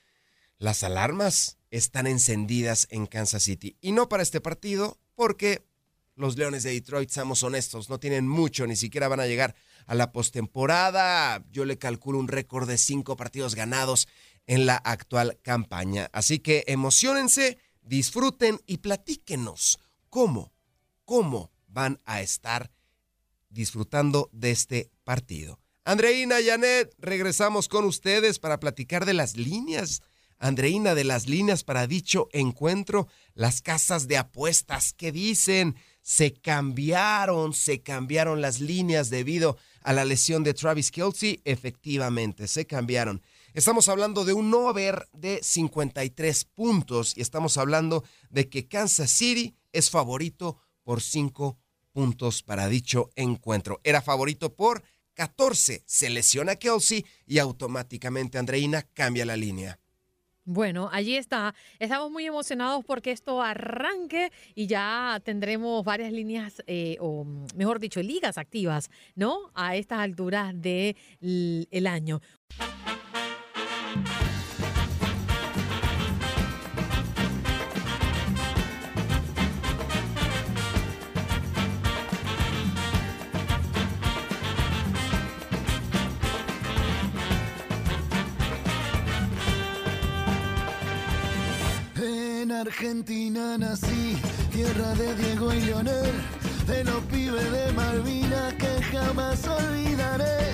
las 0.58 0.82
alarmas 0.82 1.58
están 1.70 2.06
encendidas 2.06 2.86
en 2.90 3.06
Kansas 3.06 3.42
City. 3.42 3.76
Y 3.80 3.92
no 3.92 4.08
para 4.08 4.22
este 4.22 4.40
partido, 4.40 4.98
porque 5.14 5.66
los 6.16 6.36
Leones 6.36 6.62
de 6.62 6.72
Detroit, 6.72 7.10
seamos 7.10 7.42
honestos, 7.42 7.88
no 7.88 7.98
tienen 7.98 8.28
mucho, 8.28 8.66
ni 8.66 8.76
siquiera 8.76 9.08
van 9.08 9.20
a 9.20 9.26
llegar 9.26 9.54
a 9.86 9.94
la 9.94 10.12
postemporada. 10.12 11.44
Yo 11.50 11.64
le 11.64 11.78
calculo 11.78 12.18
un 12.18 12.28
récord 12.28 12.68
de 12.68 12.78
cinco 12.78 13.16
partidos 13.16 13.54
ganados 13.54 14.08
en 14.46 14.66
la 14.66 14.76
actual 14.76 15.38
campaña. 15.42 16.10
Así 16.12 16.38
que 16.38 16.64
emocionense, 16.66 17.58
disfruten 17.82 18.60
y 18.66 18.78
platíquenos 18.78 19.78
cómo, 20.08 20.52
cómo 21.04 21.50
van 21.70 22.00
a 22.04 22.20
estar 22.20 22.70
disfrutando 23.48 24.28
de 24.32 24.50
este 24.50 24.90
partido. 25.04 25.58
Andreina, 25.84 26.36
Janet, 26.44 26.94
regresamos 26.98 27.68
con 27.68 27.84
ustedes 27.84 28.38
para 28.38 28.60
platicar 28.60 29.06
de 29.06 29.14
las 29.14 29.36
líneas. 29.36 30.02
Andreina, 30.38 30.94
de 30.94 31.04
las 31.04 31.26
líneas 31.26 31.64
para 31.64 31.86
dicho 31.86 32.28
encuentro, 32.32 33.08
las 33.34 33.60
casas 33.60 34.08
de 34.08 34.16
apuestas, 34.16 34.94
¿qué 34.94 35.12
dicen? 35.12 35.76
Se 36.00 36.32
cambiaron, 36.32 37.52
se 37.52 37.82
cambiaron 37.82 38.40
las 38.40 38.60
líneas 38.60 39.10
debido 39.10 39.58
a 39.82 39.92
la 39.92 40.04
lesión 40.04 40.44
de 40.44 40.54
Travis 40.54 40.90
Kelsey, 40.90 41.40
efectivamente, 41.44 42.48
se 42.48 42.66
cambiaron. 42.66 43.22
Estamos 43.52 43.88
hablando 43.88 44.24
de 44.24 44.32
un 44.32 44.52
over 44.54 45.08
de 45.12 45.40
53 45.42 46.44
puntos 46.44 47.16
y 47.16 47.20
estamos 47.20 47.56
hablando 47.56 48.04
de 48.30 48.48
que 48.48 48.68
Kansas 48.68 49.10
City 49.10 49.56
es 49.72 49.90
favorito 49.90 50.58
por 50.84 51.02
5 51.02 51.58
puntos 51.92 52.42
para 52.42 52.68
dicho 52.68 53.10
encuentro. 53.16 53.80
Era 53.84 54.02
favorito 54.02 54.54
por 54.54 54.82
14. 55.14 55.82
Se 55.86 56.10
lesiona 56.10 56.56
Kelsey 56.56 57.04
y 57.26 57.38
automáticamente 57.38 58.38
Andreina 58.38 58.82
cambia 58.94 59.24
la 59.24 59.36
línea. 59.36 59.78
Bueno, 60.44 60.88
allí 60.92 61.16
está. 61.16 61.54
Estamos 61.78 62.10
muy 62.10 62.26
emocionados 62.26 62.84
porque 62.84 63.12
esto 63.12 63.42
arranque 63.42 64.32
y 64.54 64.66
ya 64.66 65.20
tendremos 65.22 65.84
varias 65.84 66.12
líneas, 66.12 66.62
eh, 66.66 66.96
o 66.98 67.24
mejor 67.54 67.78
dicho, 67.78 68.02
ligas 68.02 68.38
activas, 68.38 68.90
¿no? 69.14 69.50
A 69.54 69.76
estas 69.76 70.00
alturas 70.00 70.54
del 70.60 70.96
año. 71.86 72.20
Argentina 92.60 93.56
nací, 93.56 94.18
tierra 94.52 94.92
de 94.94 95.14
Diego 95.14 95.50
y 95.54 95.60
Leonel, 95.62 96.12
de 96.66 96.84
los 96.84 97.02
pibes 97.04 97.50
de 97.50 97.72
Malvinas 97.72 98.52
que 98.54 98.82
jamás 98.82 99.46
olvidaré. 99.48 100.52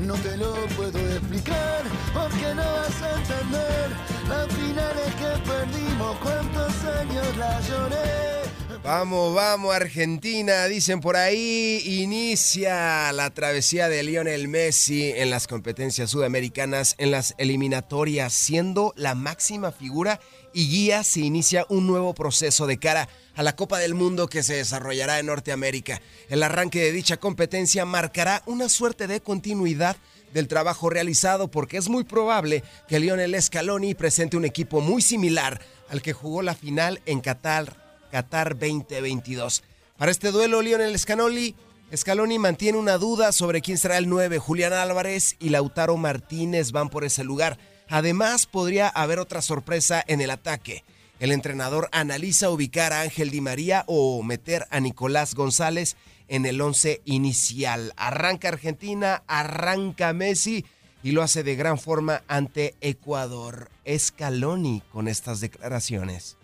No 0.00 0.14
te 0.14 0.36
lo 0.36 0.52
puedo 0.76 0.98
explicar 0.98 1.82
porque 2.12 2.54
no 2.56 2.64
vas 2.64 3.02
a 3.02 3.20
entender 3.20 3.90
las 4.28 4.48
finales 4.48 5.14
que 5.14 5.48
perdimos, 5.48 6.16
cuántos 6.18 6.84
años 6.84 7.36
la 7.36 7.60
lloré. 7.60 8.34
Vamos, 8.82 9.34
vamos, 9.34 9.74
Argentina, 9.74 10.66
dicen 10.66 11.00
por 11.00 11.16
ahí, 11.16 11.80
inicia 11.84 13.12
la 13.12 13.30
travesía 13.30 13.88
de 13.88 14.02
Lionel 14.02 14.48
Messi 14.48 15.10
en 15.10 15.30
las 15.30 15.46
competencias 15.46 16.10
sudamericanas, 16.10 16.96
en 16.98 17.12
las 17.12 17.34
eliminatorias, 17.38 18.34
siendo 18.34 18.92
la 18.96 19.14
máxima 19.14 19.70
figura 19.70 20.20
y 20.54 20.68
guía 20.68 21.02
se 21.04 21.20
inicia 21.20 21.66
un 21.68 21.86
nuevo 21.86 22.14
proceso 22.14 22.66
de 22.66 22.78
cara 22.78 23.08
a 23.34 23.42
la 23.42 23.56
Copa 23.56 23.78
del 23.78 23.94
Mundo 23.94 24.28
que 24.28 24.42
se 24.42 24.54
desarrollará 24.54 25.18
en 25.18 25.26
Norteamérica. 25.26 26.00
El 26.28 26.42
arranque 26.42 26.80
de 26.80 26.92
dicha 26.92 27.16
competencia 27.18 27.84
marcará 27.84 28.42
una 28.46 28.68
suerte 28.68 29.06
de 29.06 29.20
continuidad 29.20 29.96
del 30.32 30.48
trabajo 30.48 30.88
realizado 30.90 31.48
porque 31.48 31.76
es 31.76 31.88
muy 31.88 32.04
probable 32.04 32.62
que 32.88 33.00
Lionel 33.00 33.40
Scaloni 33.40 33.94
presente 33.94 34.36
un 34.36 34.44
equipo 34.44 34.80
muy 34.80 35.02
similar 35.02 35.60
al 35.88 36.02
que 36.02 36.12
jugó 36.12 36.42
la 36.42 36.54
final 36.54 37.00
en 37.06 37.20
Qatar, 37.20 37.76
Qatar 38.10 38.58
2022. 38.58 39.64
Para 39.96 40.10
este 40.10 40.30
duelo, 40.30 40.62
Lionel 40.62 40.98
Scaloni, 40.98 41.54
Scaloni 41.94 42.38
mantiene 42.38 42.78
una 42.78 42.98
duda 42.98 43.30
sobre 43.32 43.60
quién 43.60 43.78
será 43.78 43.98
el 43.98 44.08
9. 44.08 44.38
Julián 44.38 44.72
Álvarez 44.72 45.36
y 45.38 45.50
Lautaro 45.50 45.96
Martínez 45.96 46.72
van 46.72 46.90
por 46.90 47.04
ese 47.04 47.22
lugar. 47.22 47.58
Además, 47.94 48.46
podría 48.48 48.88
haber 48.88 49.20
otra 49.20 49.40
sorpresa 49.40 50.02
en 50.08 50.20
el 50.20 50.30
ataque. 50.30 50.82
El 51.20 51.30
entrenador 51.30 51.88
analiza 51.92 52.50
ubicar 52.50 52.92
a 52.92 53.02
Ángel 53.02 53.30
Di 53.30 53.40
María 53.40 53.84
o 53.86 54.20
meter 54.24 54.66
a 54.70 54.80
Nicolás 54.80 55.36
González 55.36 55.96
en 56.26 56.44
el 56.44 56.60
once 56.60 57.02
inicial. 57.04 57.92
Arranca 57.96 58.48
Argentina, 58.48 59.22
arranca 59.28 60.12
Messi 60.12 60.64
y 61.04 61.12
lo 61.12 61.22
hace 61.22 61.44
de 61.44 61.54
gran 61.54 61.78
forma 61.78 62.24
ante 62.26 62.74
Ecuador. 62.80 63.70
Escaloni 63.84 64.82
con 64.90 65.06
estas 65.06 65.40
declaraciones. 65.40 66.36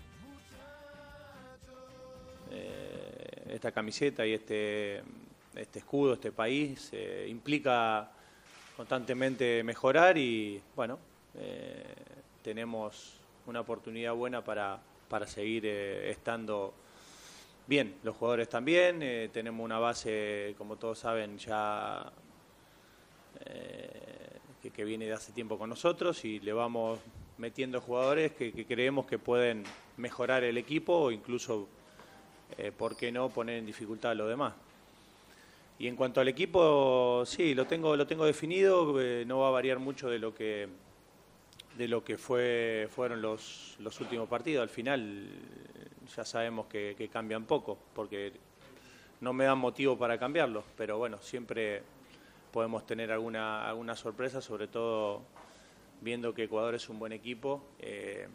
Eh, 2.53 3.55
esta 3.55 3.73
camiseta 3.73 4.25
y 4.25 4.35
este, 4.35 5.03
este 5.57 5.81
escudo, 5.81 6.15
este 6.15 6.31
país, 6.31 6.93
implica 7.27 8.09
constantemente 8.77 9.65
mejorar 9.65 10.17
y 10.17 10.63
bueno, 10.77 11.10
eh, 11.39 11.85
tenemos 12.43 13.15
una 13.47 13.61
oportunidad 13.61 14.15
buena 14.15 14.43
para, 14.43 14.81
para 15.09 15.27
seguir 15.27 15.65
eh, 15.67 16.11
estando 16.11 16.75
bien. 17.67 17.97
Los 18.03 18.17
jugadores 18.17 18.49
también, 18.49 19.03
eh, 19.03 19.31
tenemos 19.33 19.65
una 19.65 19.79
base, 19.79 20.55
como 20.59 20.77
todos 20.77 20.99
saben, 20.99 21.39
ya 21.39 22.11
que, 24.75 24.85
viene 24.85 25.07
de 25.07 25.13
hace 25.13 25.33
tiempo 25.33 25.59
con 25.59 25.69
nosotros 25.69 26.25
y 26.25 26.41
le 26.41 26.53
vamos 26.53 26.99
metiendo 27.39 27.81
jugadores 27.81 28.33
que, 28.33 28.53
que 28.53 28.65
creemos 28.65 29.07
que 29.07 29.19
pueden 29.19 29.65
mejorar 29.97 30.45
el 30.45 30.57
equipo 30.57 30.95
o 30.95 31.11
incluso, 31.11 31.69
¿por 32.79 32.97
qué 32.97 33.13
no, 33.13 33.29
poner 33.29 33.59
en 33.59 33.67
dificultad 33.67 34.13
a 34.13 34.15
los 34.15 34.29
demás? 34.29 34.55
Y 35.79 35.87
en 35.87 35.97
cuanto 35.97 36.21
al 36.21 36.29
equipo, 36.29 37.25
sí, 37.27 37.55
lo 37.55 37.67
tengo, 37.67 37.97
lo 37.97 38.07
tengo 38.07 38.27
definido, 38.27 38.95
no 39.27 39.39
va 39.41 39.49
a 39.49 39.51
variar 39.51 39.79
mucho 39.79 40.09
de 40.09 40.19
lo 40.19 40.35
que 40.35 40.69
de 41.81 41.89
lo 41.89 42.05
que 42.05 42.19
fue, 42.19 42.89
fueron 42.91 43.23
los, 43.23 43.75
los 43.79 43.99
últimos 44.03 44.29
partidos. 44.29 44.63
Al 44.63 44.69
final 44.69 45.31
ya 46.15 46.27
sabemos 46.27 46.67
que, 46.67 47.09
cambian 47.11 47.47
poco, 47.47 47.79
porque 47.95 48.35
no 49.23 49.33
me 49.33 49.47
dan 49.47 49.57
motivo 49.57 49.97
para 49.97 50.19
cambiarlos, 50.19 50.63
pero 50.77 50.99
bueno, 50.99 51.17
siempre 51.23 51.83
podemos 52.53 52.85
tener 52.85 53.11
alguna, 53.11 53.67
alguna 53.67 53.97
sorpresa, 53.97 54.43
sobre 54.43 54.69
todo 54.69 55.23
viendo 56.03 56.35
que 56.35 56.45
Ecuador 56.45 56.75
es 56.75 56.87
un 56.91 56.99
buen 56.99 57.13
equipo, 57.13 57.63
eh, 57.79 58.29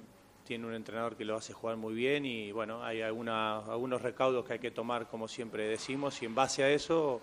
tiene 0.44 0.66
un 0.66 0.74
entrenador 0.74 1.16
que 1.16 1.24
lo 1.24 1.36
hace 1.36 1.54
jugar 1.54 1.78
muy 1.78 1.94
bien 1.94 2.26
y 2.26 2.52
bueno, 2.52 2.84
hay 2.84 3.04
alguna, 3.04 3.60
algunos 3.60 4.02
recaudos 4.02 4.44
que 4.44 4.54
hay 4.54 4.60
que 4.60 4.72
tomar, 4.72 5.08
como 5.08 5.28
siempre 5.28 5.68
decimos, 5.68 6.20
y 6.24 6.26
en 6.26 6.34
base 6.34 6.64
a 6.64 6.70
eso 6.72 7.22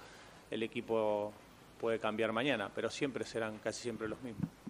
el 0.53 0.63
equipo 0.63 1.33
puede 1.81 1.99
cambiar 1.99 2.31
mañana, 2.31 2.71
pero 2.73 2.91
siempre 2.91 3.25
serán 3.25 3.59
casi 3.59 3.83
siempre 3.83 4.09
los 4.09 4.23
mismos. 4.23 4.62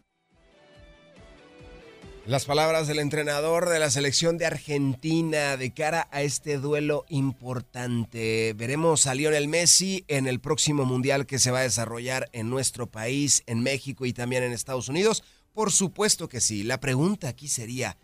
Las 2.25 2.45
palabras 2.45 2.87
del 2.87 3.01
entrenador 3.01 3.69
de 3.69 3.81
la 3.81 3.91
selección 3.91 4.39
de 4.39 4.47
Argentina 4.47 5.57
de 5.57 5.75
cara 5.75 6.07
a 6.13 6.23
este 6.23 6.59
duelo 6.59 7.05
importante. 7.09 8.55
Veremos 8.57 9.09
a 9.09 9.15
Lionel 9.15 9.49
Messi 9.49 10.05
en 10.07 10.29
el 10.29 10.39
próximo 10.39 10.85
mundial 10.85 11.27
que 11.27 11.41
se 11.41 11.51
va 11.51 11.59
a 11.59 11.63
desarrollar 11.65 12.31
en 12.33 12.49
nuestro 12.49 12.87
país, 12.87 13.43
en 13.47 13.61
México 13.65 14.07
y 14.07 14.13
también 14.13 14.45
en 14.45 14.53
Estados 14.53 14.89
Unidos. 14.89 15.25
Por 15.53 15.73
supuesto 15.73 16.29
que 16.29 16.41
sí. 16.41 16.63
La 16.63 16.79
pregunta 16.79 17.27
aquí 17.27 17.49
sería, 17.49 17.97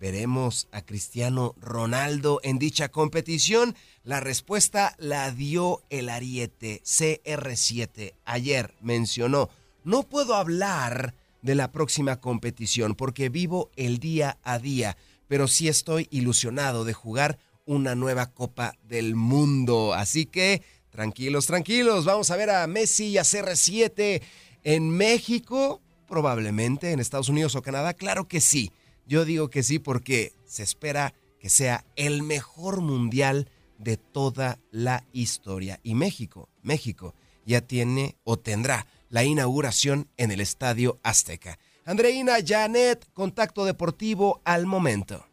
¿veremos 0.00 0.66
a 0.72 0.82
Cristiano 0.82 1.54
Ronaldo 1.60 2.40
en 2.42 2.58
dicha 2.58 2.88
competición? 2.88 3.76
La 4.02 4.18
respuesta 4.18 4.96
la 4.98 5.30
dio 5.30 5.84
el 5.90 6.08
ariete 6.08 6.82
CR7. 6.82 8.14
Ayer 8.24 8.74
mencionó, 8.80 9.48
no 9.84 10.02
puedo 10.02 10.34
hablar 10.34 11.14
de 11.42 11.54
la 11.54 11.72
próxima 11.72 12.20
competición 12.20 12.94
porque 12.94 13.28
vivo 13.28 13.70
el 13.76 13.98
día 13.98 14.38
a 14.42 14.58
día, 14.58 14.96
pero 15.28 15.48
sí 15.48 15.68
estoy 15.68 16.08
ilusionado 16.10 16.84
de 16.84 16.92
jugar 16.92 17.38
una 17.66 17.94
nueva 17.94 18.26
Copa 18.26 18.74
del 18.82 19.14
Mundo. 19.14 19.94
Así 19.94 20.26
que 20.26 20.62
tranquilos, 20.90 21.46
tranquilos, 21.46 22.04
vamos 22.04 22.30
a 22.30 22.36
ver 22.36 22.50
a 22.50 22.66
Messi 22.66 23.06
y 23.06 23.18
a 23.18 23.22
CR7 23.22 24.22
en 24.64 24.90
México, 24.90 25.80
probablemente 26.06 26.92
en 26.92 27.00
Estados 27.00 27.28
Unidos 27.28 27.54
o 27.54 27.62
Canadá, 27.62 27.94
claro 27.94 28.28
que 28.28 28.40
sí. 28.40 28.72
Yo 29.06 29.24
digo 29.24 29.50
que 29.50 29.62
sí 29.62 29.78
porque 29.78 30.34
se 30.44 30.62
espera 30.62 31.14
que 31.38 31.48
sea 31.48 31.84
el 31.96 32.22
mejor 32.22 32.80
mundial 32.80 33.48
de 33.78 33.96
toda 33.96 34.58
la 34.70 35.04
historia. 35.12 35.80
Y 35.82 35.94
México, 35.94 36.48
México 36.62 37.14
ya 37.46 37.60
tiene 37.62 38.16
o 38.24 38.38
tendrá 38.38 38.86
la 39.10 39.24
inauguración 39.24 40.08
en 40.16 40.30
el 40.30 40.40
Estadio 40.40 40.98
Azteca. 41.02 41.58
Andreina 41.84 42.36
Janet, 42.44 43.06
contacto 43.12 43.64
deportivo 43.64 44.40
al 44.44 44.66
momento. 44.66 45.26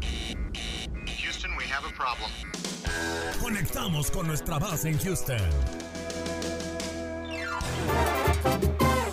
Houston, 0.00 1.52
we 1.56 1.64
have 1.64 1.86
a 1.86 1.92
problem. 1.94 2.30
Conectamos 3.40 4.10
con 4.10 4.26
nuestra 4.26 4.58
base 4.58 4.88
en 4.88 4.98
Houston. 4.98 5.50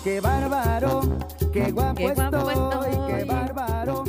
Qué 0.02 0.20
bárbaro, 0.20 1.18
qué 1.52 1.70
guapo, 1.70 1.94
qué 1.96 2.06
estoy, 2.06 2.90
qué 3.06 3.24
bárbaro. 3.24 4.04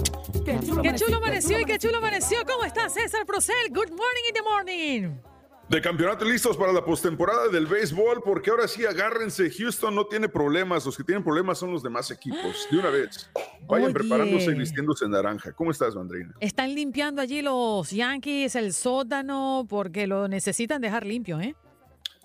Qué 0.45 0.59
chulo, 0.65 0.81
qué 0.81 0.95
chulo 0.95 1.17
amaneció 1.17 1.59
y 1.59 1.65
qué 1.65 1.77
chulo 1.77 1.97
amaneció. 1.97 2.45
¿Cómo 2.45 2.63
estás, 2.63 2.93
César 2.93 3.25
Procel? 3.25 3.69
Good 3.69 3.89
morning 3.89 4.23
in 4.29 4.33
the 4.33 4.41
morning 4.41 5.30
de 5.71 5.79
campeonato 5.79 6.25
listos 6.25 6.57
para 6.57 6.73
la 6.73 6.83
postemporada 6.83 7.47
del 7.47 7.65
béisbol, 7.65 8.21
porque 8.25 8.49
ahora 8.49 8.67
sí 8.67 8.85
agárrense, 8.85 9.49
Houston 9.49 9.95
no 9.95 10.05
tiene 10.05 10.27
problemas, 10.27 10.85
los 10.85 10.97
que 10.97 11.03
tienen 11.05 11.23
problemas 11.23 11.59
son 11.59 11.71
los 11.71 11.81
demás 11.81 12.11
equipos. 12.11 12.67
De 12.69 12.77
una 12.77 12.89
vez, 12.89 13.31
vayan 13.67 13.93
preparándose 13.93 14.51
y 14.51 14.55
vistiéndose 14.55 15.05
en 15.05 15.11
naranja. 15.11 15.53
¿Cómo 15.53 15.71
estás, 15.71 15.95
Mandrina? 15.95 16.33
Están 16.41 16.75
limpiando 16.75 17.21
allí 17.21 17.41
los 17.41 17.89
Yankees 17.89 18.55
el 18.57 18.73
sótano 18.73 19.65
porque 19.69 20.07
lo 20.07 20.27
necesitan 20.27 20.81
dejar 20.81 21.05
limpio, 21.05 21.39
¿eh? 21.39 21.55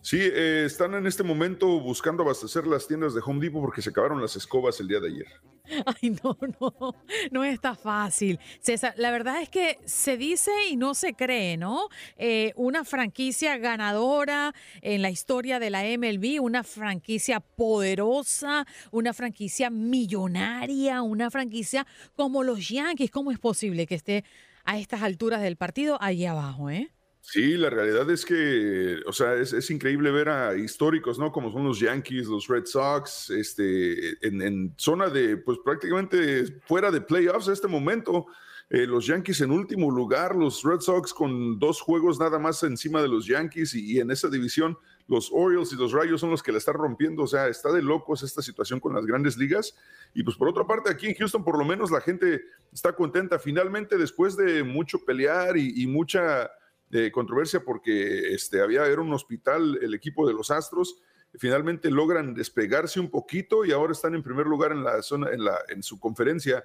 Sí, 0.06 0.20
eh, 0.20 0.62
están 0.64 0.94
en 0.94 1.04
este 1.08 1.24
momento 1.24 1.80
buscando 1.80 2.22
abastecer 2.22 2.64
las 2.64 2.86
tiendas 2.86 3.12
de 3.12 3.20
Home 3.26 3.40
Depot 3.40 3.60
porque 3.60 3.82
se 3.82 3.90
acabaron 3.90 4.22
las 4.22 4.36
escobas 4.36 4.78
el 4.78 4.86
día 4.86 5.00
de 5.00 5.08
ayer. 5.08 5.26
Ay, 6.00 6.16
no, 6.22 6.38
no, 6.60 6.94
no 7.32 7.42
está 7.42 7.74
fácil. 7.74 8.38
César, 8.60 8.94
la 8.98 9.10
verdad 9.10 9.42
es 9.42 9.48
que 9.48 9.80
se 9.84 10.16
dice 10.16 10.52
y 10.70 10.76
no 10.76 10.94
se 10.94 11.14
cree, 11.14 11.56
¿no? 11.56 11.88
Eh, 12.18 12.52
una 12.54 12.84
franquicia 12.84 13.58
ganadora 13.58 14.54
en 14.80 15.02
la 15.02 15.10
historia 15.10 15.58
de 15.58 15.70
la 15.70 15.82
MLB, 15.82 16.40
una 16.40 16.62
franquicia 16.62 17.40
poderosa, 17.40 18.64
una 18.92 19.12
franquicia 19.12 19.70
millonaria, 19.70 21.02
una 21.02 21.32
franquicia 21.32 21.84
como 22.14 22.44
los 22.44 22.68
Yankees. 22.68 23.10
¿Cómo 23.10 23.32
es 23.32 23.40
posible 23.40 23.88
que 23.88 23.96
esté 23.96 24.24
a 24.64 24.78
estas 24.78 25.02
alturas 25.02 25.42
del 25.42 25.56
partido 25.56 25.98
ahí 26.00 26.26
abajo, 26.26 26.70
eh? 26.70 26.92
Sí, 27.28 27.56
la 27.56 27.70
realidad 27.70 28.08
es 28.08 28.24
que, 28.24 29.00
o 29.04 29.12
sea, 29.12 29.34
es, 29.34 29.70
increíble 29.72 30.12
ver 30.12 30.28
a 30.28 30.54
históricos, 30.54 31.18
¿no? 31.18 31.32
Como 31.32 31.50
son 31.50 31.64
los 31.64 31.80
Yankees, 31.80 32.28
los 32.28 32.46
Red 32.46 32.66
Sox, 32.66 33.30
este, 33.30 34.24
en, 34.24 34.72
zona 34.76 35.08
de, 35.08 35.36
pues 35.36 35.58
prácticamente 35.64 36.60
fuera 36.66 36.92
de 36.92 37.00
playoffs 37.00 37.48
en 37.48 37.54
este 37.54 37.66
momento. 37.66 38.26
Eh, 38.70 38.86
los 38.86 39.06
Yankees 39.08 39.40
en 39.40 39.50
último 39.50 39.90
lugar, 39.90 40.36
los 40.36 40.62
Red 40.62 40.78
Sox 40.78 41.12
con 41.12 41.58
dos 41.58 41.80
juegos 41.80 42.20
nada 42.20 42.38
más 42.38 42.62
encima 42.62 43.02
de 43.02 43.08
los 43.08 43.26
Yankees 43.26 43.74
y, 43.74 43.98
en 43.98 44.12
esa 44.12 44.28
división 44.28 44.78
los 45.08 45.28
Orioles 45.32 45.72
y 45.72 45.76
los 45.76 45.90
Rayos 45.90 46.20
son 46.20 46.30
los 46.30 46.44
que 46.44 46.52
la 46.52 46.58
están 46.58 46.74
rompiendo, 46.74 47.24
o 47.24 47.26
sea, 47.26 47.48
está 47.48 47.72
de 47.72 47.82
locos 47.82 48.22
esta 48.22 48.40
situación 48.40 48.78
con 48.78 48.94
las 48.94 49.04
grandes 49.04 49.36
ligas. 49.36 49.74
Y 50.14 50.22
pues 50.22 50.36
por 50.36 50.48
otra 50.48 50.64
parte, 50.64 50.90
aquí 50.90 51.08
en 51.08 51.14
Houston 51.14 51.42
por 51.42 51.58
lo 51.58 51.64
menos 51.64 51.90
la 51.90 52.00
gente 52.00 52.42
está 52.72 52.92
contenta. 52.94 53.40
Finalmente, 53.40 53.98
después 53.98 54.36
de 54.36 54.62
mucho 54.62 55.04
pelear 55.04 55.56
y 55.56 55.86
mucha 55.88 56.50
de 56.88 57.10
controversia 57.10 57.64
porque 57.64 58.34
este, 58.34 58.60
había 58.60 58.86
era 58.86 59.00
un 59.00 59.12
hospital 59.12 59.78
el 59.82 59.94
equipo 59.94 60.26
de 60.26 60.34
los 60.34 60.50
Astros. 60.50 61.00
Finalmente 61.34 61.90
logran 61.90 62.34
despegarse 62.34 63.00
un 63.00 63.10
poquito 63.10 63.64
y 63.64 63.72
ahora 63.72 63.92
están 63.92 64.14
en 64.14 64.22
primer 64.22 64.46
lugar 64.46 64.72
en 64.72 64.84
la 64.84 65.02
zona, 65.02 65.30
en, 65.30 65.44
la, 65.44 65.58
en 65.68 65.82
su 65.82 65.98
conferencia 65.98 66.64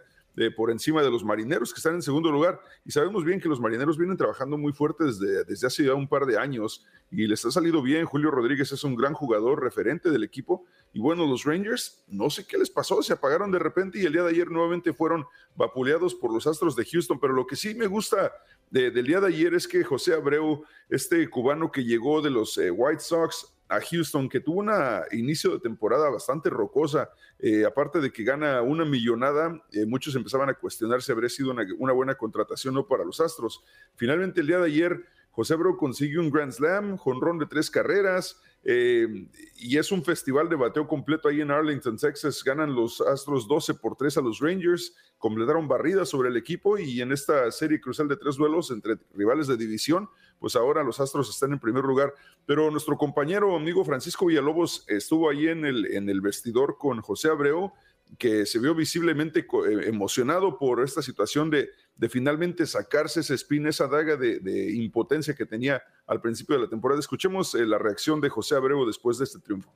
por 0.56 0.72
encima 0.72 1.02
de 1.04 1.12
los 1.12 1.24
marineros 1.24 1.74
que 1.74 1.80
están 1.80 1.96
en 1.96 2.02
segundo 2.02 2.32
lugar. 2.32 2.60
Y 2.86 2.92
sabemos 2.92 3.24
bien 3.24 3.40
que 3.40 3.50
los 3.50 3.60
marineros 3.60 3.98
vienen 3.98 4.18
trabajando 4.18 4.58
muy 4.58 4.74
fuerte 4.74 5.04
desde, 5.04 5.44
desde 5.44 5.68
hace 5.68 5.84
ya 5.86 5.94
un 5.94 6.08
par 6.08 6.26
de 6.26 6.38
años 6.38 6.86
y 7.12 7.28
les 7.28 7.44
ha 7.46 7.52
salido 7.52 7.82
bien. 7.82 8.06
Julio 8.06 8.32
Rodríguez 8.32 8.72
es 8.72 8.84
un 8.84 8.96
gran 8.96 9.14
jugador 9.14 9.62
referente 9.62 10.10
del 10.10 10.24
equipo. 10.24 10.66
Y 10.94 11.00
bueno, 11.00 11.26
los 11.26 11.44
Rangers, 11.44 12.04
no 12.08 12.30
sé 12.30 12.48
qué 12.48 12.58
les 12.58 12.70
pasó, 12.70 13.02
se 13.04 13.14
apagaron 13.14 13.52
de 13.52 13.60
repente 13.60 14.00
y 14.00 14.06
el 14.06 14.14
día 14.14 14.24
de 14.24 14.30
ayer 14.30 14.50
nuevamente 14.50 14.94
fueron 14.94 15.26
vapuleados 15.56 16.16
por 16.16 16.34
los 16.34 16.48
Astros 16.48 16.76
de 16.76 16.86
Houston. 16.86 17.20
Pero 17.20 17.34
lo 17.34 17.46
que 17.46 17.56
sí 17.56 17.76
me 17.76 17.88
gusta 17.88 18.32
del 18.70 19.06
día 19.06 19.20
de 19.20 19.28
ayer 19.28 19.54
es 19.54 19.68
que 19.68 19.84
José 19.84 20.14
Abreu, 20.14 20.64
este 20.90 21.30
cubano 21.30 21.72
que 21.72 21.84
llegó 21.84 22.22
de 22.22 22.30
los 22.30 22.58
eh, 22.58 22.72
White 22.72 23.02
Sox, 23.02 23.54
a 23.72 23.80
Houston, 23.80 24.28
que 24.28 24.42
tuvo 24.42 24.60
un 24.60 24.70
inicio 25.14 25.52
de 25.52 25.60
temporada 25.60 26.10
bastante 26.10 26.50
rocosa, 26.50 27.10
eh, 27.40 27.64
aparte 27.66 28.02
de 28.02 28.12
que 28.12 28.24
gana 28.24 28.62
una 28.62 28.84
millonada, 28.84 29.64
eh, 29.72 29.86
muchos 29.86 30.14
empezaban 30.16 30.50
a 30.50 30.56
cuestionar 30.56 31.02
si 31.02 31.12
habría 31.14 31.30
sido 31.30 31.52
una, 31.52 31.94
buena 31.94 32.16
contratación 32.16 32.74
no 32.74 32.86
para 32.86 33.06
los 33.06 33.22
Astros. 33.22 33.64
Finalmente, 33.96 34.42
el 34.42 34.48
día 34.48 34.60
de 34.60 34.66
ayer, 34.66 35.06
José 35.32 35.56
Bro 35.56 35.78
consiguió 35.78 36.20
un 36.20 36.30
Grand 36.30 36.52
Slam, 36.52 36.98
jonrón 36.98 37.40
de 37.40 37.46
tres 37.46 37.72
carreras, 37.72 38.42
eh, 38.66 39.08
y 39.56 39.78
es 39.78 39.90
un 39.94 40.04
festival 40.04 40.50
de 40.50 40.58
bateo 40.58 40.86
completo 40.86 41.30
ahí 41.30 41.40
en 41.40 41.50
Arlington, 41.50 41.96
Texas. 41.96 42.44
Ganan 42.44 42.76
los 42.76 43.00
Astros 43.00 43.48
12 43.48 43.76
por 43.76 43.96
3 43.96 44.18
a 44.18 44.22
los 44.22 44.40
Rangers, 44.40 44.96
completaron 45.18 45.70
barridas 45.70 46.10
sobre 46.10 46.28
el 46.28 46.36
equipo 46.36 46.78
y 46.78 47.00
en 47.00 47.14
esta 47.14 47.50
serie 47.52 47.80
crucial 47.80 48.10
de 48.10 48.18
tres 48.18 48.36
duelos 48.36 48.70
entre 48.70 48.98
rivales 49.14 49.48
de 49.48 49.56
división, 49.56 50.10
pues 50.42 50.56
ahora 50.56 50.84
los 50.84 51.00
Astros 51.00 51.30
están 51.30 51.54
en 51.54 51.60
primer 51.60 51.84
lugar. 51.84 52.16
Pero 52.48 52.72
nuestro 52.72 52.98
compañero 52.98 53.56
amigo 53.56 53.86
Francisco 53.86 54.26
Villalobos 54.26 54.84
estuvo 54.88 55.30
ahí 55.30 55.48
en 55.48 55.66
el, 55.66 55.86
en 55.94 56.10
el 56.10 56.20
vestidor 56.20 56.78
con 56.80 57.00
José 57.02 57.30
Abreu, 57.30 57.72
que 58.18 58.48
se 58.48 58.58
vio 58.58 58.74
visiblemente 58.74 59.42
eh, 59.42 59.46
emocionado 59.86 60.58
por 60.58 60.84
esta 60.84 61.04
situación 61.04 61.52
de, 61.52 61.70
de 61.96 62.10
finalmente 62.10 62.66
sacarse 62.66 63.20
esa 63.20 63.36
espina, 63.36 63.70
esa 63.70 63.88
daga 63.88 64.18
de, 64.18 64.74
impotencia 64.74 65.36
que 65.36 65.46
tenía 65.46 65.84
al 66.08 66.20
principio 66.20 66.56
de 66.56 66.64
la 66.64 66.70
temporada. 66.70 67.00
Escuchemos 67.00 67.54
eh, 67.54 67.64
la 67.68 67.78
reacción 67.78 68.20
de 68.20 68.30
José 68.30 68.56
Abreu 68.56 68.84
después 68.86 69.20
de 69.20 69.26
este 69.26 69.38
triunfo. 69.38 69.72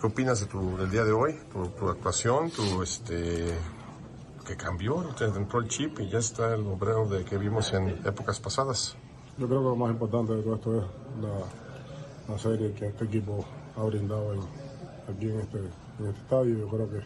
¿Qué 0.00 0.06
opinas 0.06 0.40
de 0.40 0.46
tu, 0.46 0.76
del 0.78 0.90
día 0.90 1.04
de 1.04 1.12
hoy? 1.12 1.38
Tu, 1.52 1.88
actuación, 1.88 2.50
tu 2.50 2.82
este 2.82 3.54
que 4.46 4.56
cambió, 4.56 5.04
entró 5.20 5.60
el 5.60 5.68
chip 5.68 6.00
y 6.00 6.08
ya 6.08 6.18
está 6.18 6.54
el 6.54 6.66
obrero 6.66 7.06
de 7.06 7.24
que 7.24 7.36
vimos 7.38 7.72
en 7.72 7.88
épocas 8.04 8.40
pasadas. 8.40 8.96
Yo 9.38 9.46
creo 9.46 9.60
que 9.60 9.68
lo 9.68 9.76
más 9.76 9.90
importante 9.90 10.34
de 10.34 10.42
todo 10.42 10.54
esto 10.54 10.78
es 10.78 10.84
la, 12.28 12.38
serie 12.38 12.72
que 12.72 12.86
este 12.86 13.04
equipo 13.04 13.44
ha 13.76 13.82
brindado 13.84 14.32
aquí 15.08 15.28
en 15.28 15.40
este, 15.40 15.58
en 15.58 16.06
este 16.06 16.20
estadio. 16.20 16.58
Yo 16.58 16.68
creo 16.68 16.90
que 16.90 16.98
es 16.98 17.04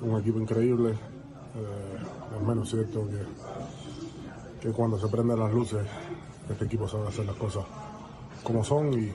un 0.00 0.20
equipo 0.20 0.38
increíble. 0.38 0.90
Eh, 0.90 2.36
es 2.36 2.46
menos 2.46 2.70
cierto 2.70 3.06
que, 3.08 4.68
que 4.68 4.72
cuando 4.72 4.98
se 4.98 5.08
prenden 5.08 5.38
las 5.38 5.52
luces, 5.52 5.84
este 6.48 6.64
equipo 6.64 6.88
sabe 6.88 7.08
hacer 7.08 7.26
las 7.26 7.36
cosas 7.36 7.64
como 8.42 8.64
son 8.64 8.92
y 8.94 9.12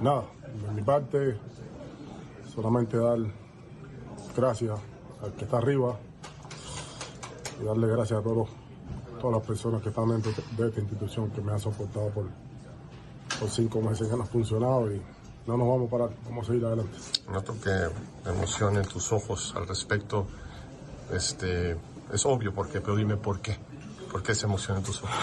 nada, 0.00 0.24
de 0.66 0.72
mi 0.72 0.82
parte 0.82 1.36
solamente 2.54 2.96
dar 2.96 3.18
gracias 4.36 4.78
al 5.22 5.32
que 5.32 5.44
está 5.44 5.58
arriba 5.58 5.98
y 7.60 7.64
darle 7.64 7.86
gracias 7.88 8.20
a 8.20 8.22
todos, 8.22 8.48
todas 9.20 9.38
las 9.38 9.46
personas 9.46 9.82
que 9.82 9.88
están 9.90 10.08
dentro 10.08 10.32
de 10.56 10.68
esta 10.68 10.80
institución 10.80 11.30
que 11.30 11.40
me 11.40 11.52
han 11.52 11.60
soportado 11.60 12.08
por, 12.10 12.26
por 13.38 13.48
cinco 13.50 13.80
meses 13.80 14.08
que 14.08 14.16
no 14.16 14.22
ha 14.22 14.26
funcionado 14.26 14.92
y 14.92 15.00
no 15.46 15.56
nos 15.58 15.68
vamos 15.68 15.88
a 15.88 15.90
parar, 15.90 16.10
vamos 16.24 16.44
a 16.44 16.46
seguir 16.52 16.64
adelante. 16.64 16.96
Noto 17.30 17.54
que 17.60 18.30
emoción 18.30 18.76
en 18.76 18.84
tus 18.86 19.12
ojos 19.12 19.52
al 19.56 19.68
respecto. 19.68 20.26
Este, 21.12 21.76
es 22.12 22.26
obvio 22.26 22.54
por 22.54 22.68
qué, 22.68 22.80
pero 22.80 22.96
dime 22.96 23.16
por 23.16 23.40
qué. 23.40 23.56
¿Por 24.10 24.22
qué 24.22 24.32
esa 24.32 24.46
emoción 24.46 24.78
en 24.78 24.84
tus 24.84 25.02
ojos? 25.02 25.14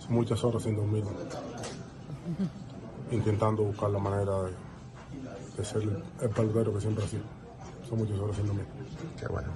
Son 0.00 0.14
muchas 0.14 0.42
horas 0.42 0.62
sin 0.62 0.74
dormir, 0.74 1.04
intentando 3.10 3.62
buscar 3.62 3.90
la 3.90 3.98
manera 3.98 4.42
de, 4.42 4.52
de 5.56 5.64
ser 5.64 5.82
el 6.20 6.30
paludero 6.30 6.72
que 6.74 6.80
siempre 6.80 7.04
ha 7.04 7.08
sido. 7.08 7.24
Son 7.88 7.98
muchas 7.98 8.18
horas 8.18 8.36
sin 8.36 8.46
dormir. 8.46 8.66
Qué 9.18 9.26
bueno, 9.28 9.48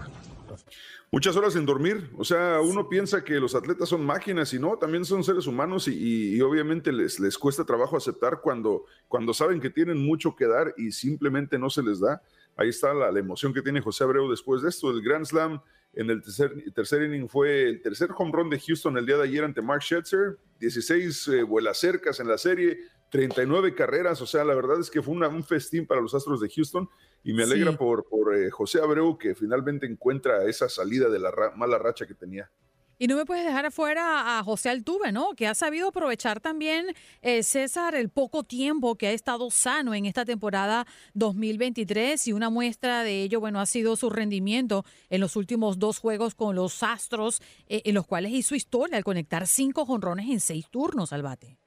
Muchas 1.10 1.36
horas 1.36 1.52
sin 1.52 1.66
dormir, 1.66 2.10
o 2.16 2.24
sea, 2.24 2.60
uno 2.60 2.88
piensa 2.88 3.22
que 3.22 3.38
los 3.40 3.54
atletas 3.54 3.88
son 3.88 4.04
máquinas 4.04 4.52
y 4.54 4.58
no, 4.58 4.76
también 4.76 5.04
son 5.04 5.22
seres 5.22 5.46
humanos 5.46 5.88
y, 5.88 6.40
obviamente 6.40 6.92
les, 6.92 7.20
les 7.20 7.36
cuesta 7.36 7.64
trabajo 7.64 7.96
aceptar 7.96 8.40
cuando, 8.40 8.86
cuando 9.08 9.34
saben 9.34 9.60
que 9.60 9.70
tienen 9.70 9.98
mucho 9.98 10.34
que 10.34 10.46
dar 10.46 10.74
y 10.76 10.92
simplemente 10.92 11.58
no 11.58 11.70
se 11.70 11.82
les 11.82 12.00
da. 12.00 12.22
Ahí 12.56 12.68
está 12.68 12.92
la, 12.92 13.18
emoción 13.18 13.52
que 13.52 13.62
tiene 13.62 13.80
José 13.80 14.04
Abreu 14.04 14.30
después 14.30 14.62
de 14.62 14.68
esto, 14.68 14.90
el 14.90 15.02
Grand 15.02 15.24
Slam 15.24 15.60
en 15.94 16.08
el 16.08 16.22
tercer, 16.22 16.52
tercer 16.74 17.02
inning 17.02 17.28
fue 17.28 17.68
el 17.68 17.82
tercer 17.82 18.10
home 18.16 18.32
run 18.32 18.48
de 18.48 18.58
Houston 18.58 18.96
el 18.96 19.04
día 19.04 19.16
de 19.16 19.24
ayer 19.24 19.44
ante 19.44 19.60
Mark 19.60 19.82
Scherzer, 19.82 20.38
16 20.58 21.28
eh, 21.28 21.42
vuelas 21.42 21.78
cercas 21.78 22.18
en 22.20 22.28
la 22.28 22.38
serie, 22.38 22.78
39 23.12 23.74
carreras, 23.74 24.22
o 24.22 24.26
sea, 24.26 24.42
la 24.42 24.54
verdad 24.54 24.80
es 24.80 24.90
que 24.90 25.02
fue 25.02 25.14
un 25.14 25.44
festín 25.44 25.86
para 25.86 26.00
los 26.00 26.14
Astros 26.14 26.40
de 26.40 26.48
Houston 26.48 26.88
y 27.22 27.34
me 27.34 27.42
alegra 27.42 27.76
por, 27.76 28.08
por 28.08 28.34
eh, 28.34 28.50
José 28.50 28.80
Abreu 28.80 29.18
que 29.18 29.34
finalmente 29.34 29.84
encuentra 29.84 30.44
esa 30.46 30.70
salida 30.70 31.10
de 31.10 31.18
la 31.18 31.30
mala 31.54 31.76
racha 31.76 32.06
que 32.06 32.14
tenía. 32.14 32.50
Y 32.98 33.08
no 33.08 33.16
me 33.16 33.26
puedes 33.26 33.44
dejar 33.44 33.66
afuera 33.66 34.38
a 34.38 34.44
José 34.44 34.70
Altuve, 34.70 35.12
¿no? 35.12 35.34
Que 35.36 35.46
ha 35.46 35.54
sabido 35.54 35.88
aprovechar 35.88 36.40
también, 36.40 36.86
eh, 37.20 37.42
César, 37.42 37.94
el 37.94 38.08
poco 38.08 38.44
tiempo 38.44 38.96
que 38.96 39.08
ha 39.08 39.12
estado 39.12 39.50
sano 39.50 39.92
en 39.92 40.06
esta 40.06 40.24
temporada 40.24 40.86
2023 41.12 42.28
y 42.28 42.32
una 42.32 42.48
muestra 42.48 43.02
de 43.02 43.24
ello, 43.24 43.40
bueno, 43.40 43.60
ha 43.60 43.66
sido 43.66 43.96
su 43.96 44.08
rendimiento 44.08 44.86
en 45.10 45.20
los 45.20 45.36
últimos 45.36 45.78
dos 45.78 45.98
juegos 45.98 46.34
con 46.34 46.56
los 46.56 46.82
Astros, 46.82 47.42
eh, 47.66 47.82
en 47.84 47.94
los 47.94 48.06
cuales 48.06 48.32
hizo 48.32 48.54
historia 48.54 48.96
al 48.96 49.04
conectar 49.04 49.46
cinco 49.46 49.84
jonrones 49.84 50.30
en 50.30 50.40
seis 50.40 50.70
turnos 50.70 51.12
al 51.12 51.22
bate. 51.22 51.58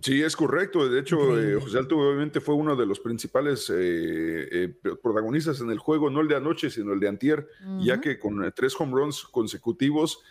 Sí, 0.00 0.22
es 0.22 0.34
correcto. 0.36 0.88
De 0.88 1.00
hecho, 1.00 1.38
eh, 1.38 1.60
José 1.60 1.78
Alto 1.78 1.98
obviamente 1.98 2.40
fue 2.40 2.54
uno 2.54 2.74
de 2.74 2.86
los 2.86 2.98
principales 2.98 3.68
eh, 3.68 4.48
eh, 4.50 4.74
protagonistas 5.02 5.60
en 5.60 5.70
el 5.70 5.78
juego, 5.78 6.08
no 6.08 6.22
el 6.22 6.28
de 6.28 6.36
anoche, 6.36 6.70
sino 6.70 6.94
el 6.94 7.00
de 7.00 7.08
antier, 7.08 7.46
ya 7.80 8.00
que 8.00 8.18
con 8.18 8.50
tres 8.56 8.74
home 8.78 8.92
runs 8.92 9.24
consecutivos, 9.24 10.22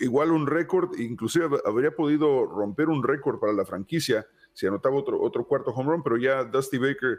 igual 0.00 0.30
un 0.30 0.46
récord, 0.46 0.96
inclusive 0.98 1.48
habría 1.64 1.90
podido 1.90 2.46
romper 2.46 2.88
un 2.88 3.02
récord 3.02 3.40
para 3.40 3.52
la 3.52 3.64
franquicia 3.64 4.26
si 4.52 4.68
anotaba 4.68 4.94
otro, 4.94 5.20
otro 5.20 5.44
cuarto 5.44 5.72
home 5.72 5.90
run, 5.90 6.02
pero 6.04 6.16
ya 6.16 6.44
Dusty 6.44 6.78
Baker 6.78 7.18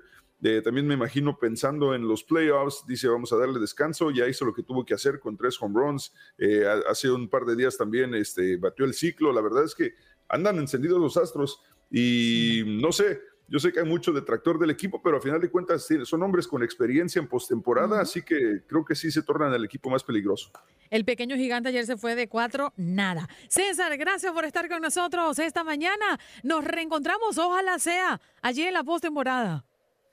también 0.63 0.87
me 0.87 0.93
imagino 0.93 1.37
pensando 1.37 1.93
en 1.93 2.07
los 2.07 2.23
playoffs, 2.23 2.85
dice 2.87 3.09
vamos 3.09 3.33
a 3.33 3.37
darle 3.37 3.59
descanso, 3.59 4.09
ya 4.09 4.25
hizo 4.27 4.45
lo 4.45 4.53
que 4.53 4.63
tuvo 4.63 4.85
que 4.85 4.93
hacer 4.93 5.19
con 5.19 5.35
tres 5.35 5.57
home 5.61 5.77
runs, 5.77 6.13
hace 6.89 7.11
un 7.11 7.27
par 7.29 7.43
de 7.43 7.57
días 7.57 7.77
también 7.77 8.15
este, 8.15 8.55
batió 8.55 8.85
el 8.85 8.93
ciclo, 8.93 9.33
la 9.33 9.41
verdad 9.41 9.65
es 9.65 9.75
que 9.75 9.95
andan 10.35 10.59
encendidos 10.59 10.99
los 10.99 11.17
astros 11.17 11.61
y 11.89 12.63
no 12.65 12.91
sé, 12.91 13.19
yo 13.47 13.59
sé 13.59 13.71
que 13.71 13.79
hay 13.79 13.85
mucho 13.85 14.11
detractor 14.11 14.57
del 14.57 14.71
equipo, 14.71 15.01
pero 15.01 15.17
a 15.17 15.21
final 15.21 15.39
de 15.39 15.49
cuentas 15.49 15.87
son 16.03 16.23
hombres 16.23 16.47
con 16.47 16.63
experiencia 16.63 17.19
en 17.19 17.27
postemporada, 17.27 18.01
así 18.01 18.23
que 18.23 18.63
creo 18.67 18.83
que 18.83 18.95
sí 18.95 19.11
se 19.11 19.21
tornan 19.21 19.53
el 19.53 19.65
equipo 19.65 19.89
más 19.89 20.03
peligroso. 20.03 20.51
El 20.89 21.05
pequeño 21.05 21.35
gigante 21.35 21.69
ayer 21.69 21.85
se 21.85 21.97
fue 21.97 22.15
de 22.15 22.27
cuatro, 22.27 22.73
nada. 22.75 23.27
César, 23.47 23.95
gracias 23.97 24.31
por 24.33 24.45
estar 24.45 24.67
con 24.67 24.81
nosotros 24.81 25.37
esta 25.39 25.63
mañana. 25.63 26.19
Nos 26.43 26.63
reencontramos, 26.63 27.37
ojalá 27.37 27.79
sea 27.79 28.19
allí 28.41 28.63
en 28.63 28.73
la 28.73 28.83
postemporada. 28.83 29.65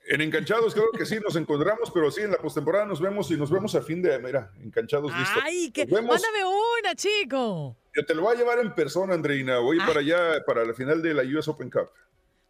En 0.05 0.21
Enganchados, 0.21 0.73
creo 0.73 0.91
que 0.91 1.05
sí, 1.05 1.17
nos 1.23 1.35
encontramos, 1.35 1.89
pero 1.91 2.11
sí, 2.11 2.21
en 2.21 2.31
la 2.31 2.37
postemporada 2.37 2.85
nos 2.85 2.99
vemos 2.99 3.31
y 3.31 3.37
nos 3.37 3.49
vemos 3.49 3.73
a 3.75 3.81
fin 3.81 4.01
de, 4.01 4.19
mira, 4.19 4.51
Enganchados, 4.61 5.11
listo. 5.17 5.39
¡Ay, 5.41 5.71
que 5.71 5.85
mándame 5.85 6.43
una, 6.79 6.93
chico! 6.95 7.77
Yo 7.95 8.05
te 8.05 8.13
lo 8.13 8.23
voy 8.23 8.35
a 8.35 8.37
llevar 8.37 8.59
en 8.59 8.73
persona, 8.75 9.13
Andreina. 9.13 9.59
Voy 9.59 9.77
ah. 9.79 9.85
para 9.85 9.99
allá, 10.01 10.43
para 10.45 10.65
la 10.65 10.73
final 10.73 11.01
de 11.01 11.13
la 11.13 11.23
US 11.23 11.47
Open 11.47 11.69
Cup. 11.69 11.89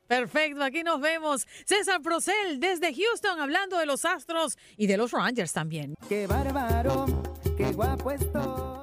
Perfecto, 0.08 0.64
aquí 0.64 0.84
nos 0.84 1.00
vemos. 1.00 1.48
César 1.66 2.02
Procel 2.02 2.60
desde 2.60 2.94
Houston 2.94 3.40
hablando 3.40 3.78
de 3.78 3.86
los 3.86 4.06
Astros 4.06 4.58
y 4.78 4.88
de 4.88 4.98
los 4.98 5.12
Rangers 5.12 5.54
también. 5.54 5.96
¡Qué 6.10 6.28
bárbaro! 6.28 7.06
¡Qué 7.58 7.72
guapo 7.72 8.12
estoy! 8.12 8.83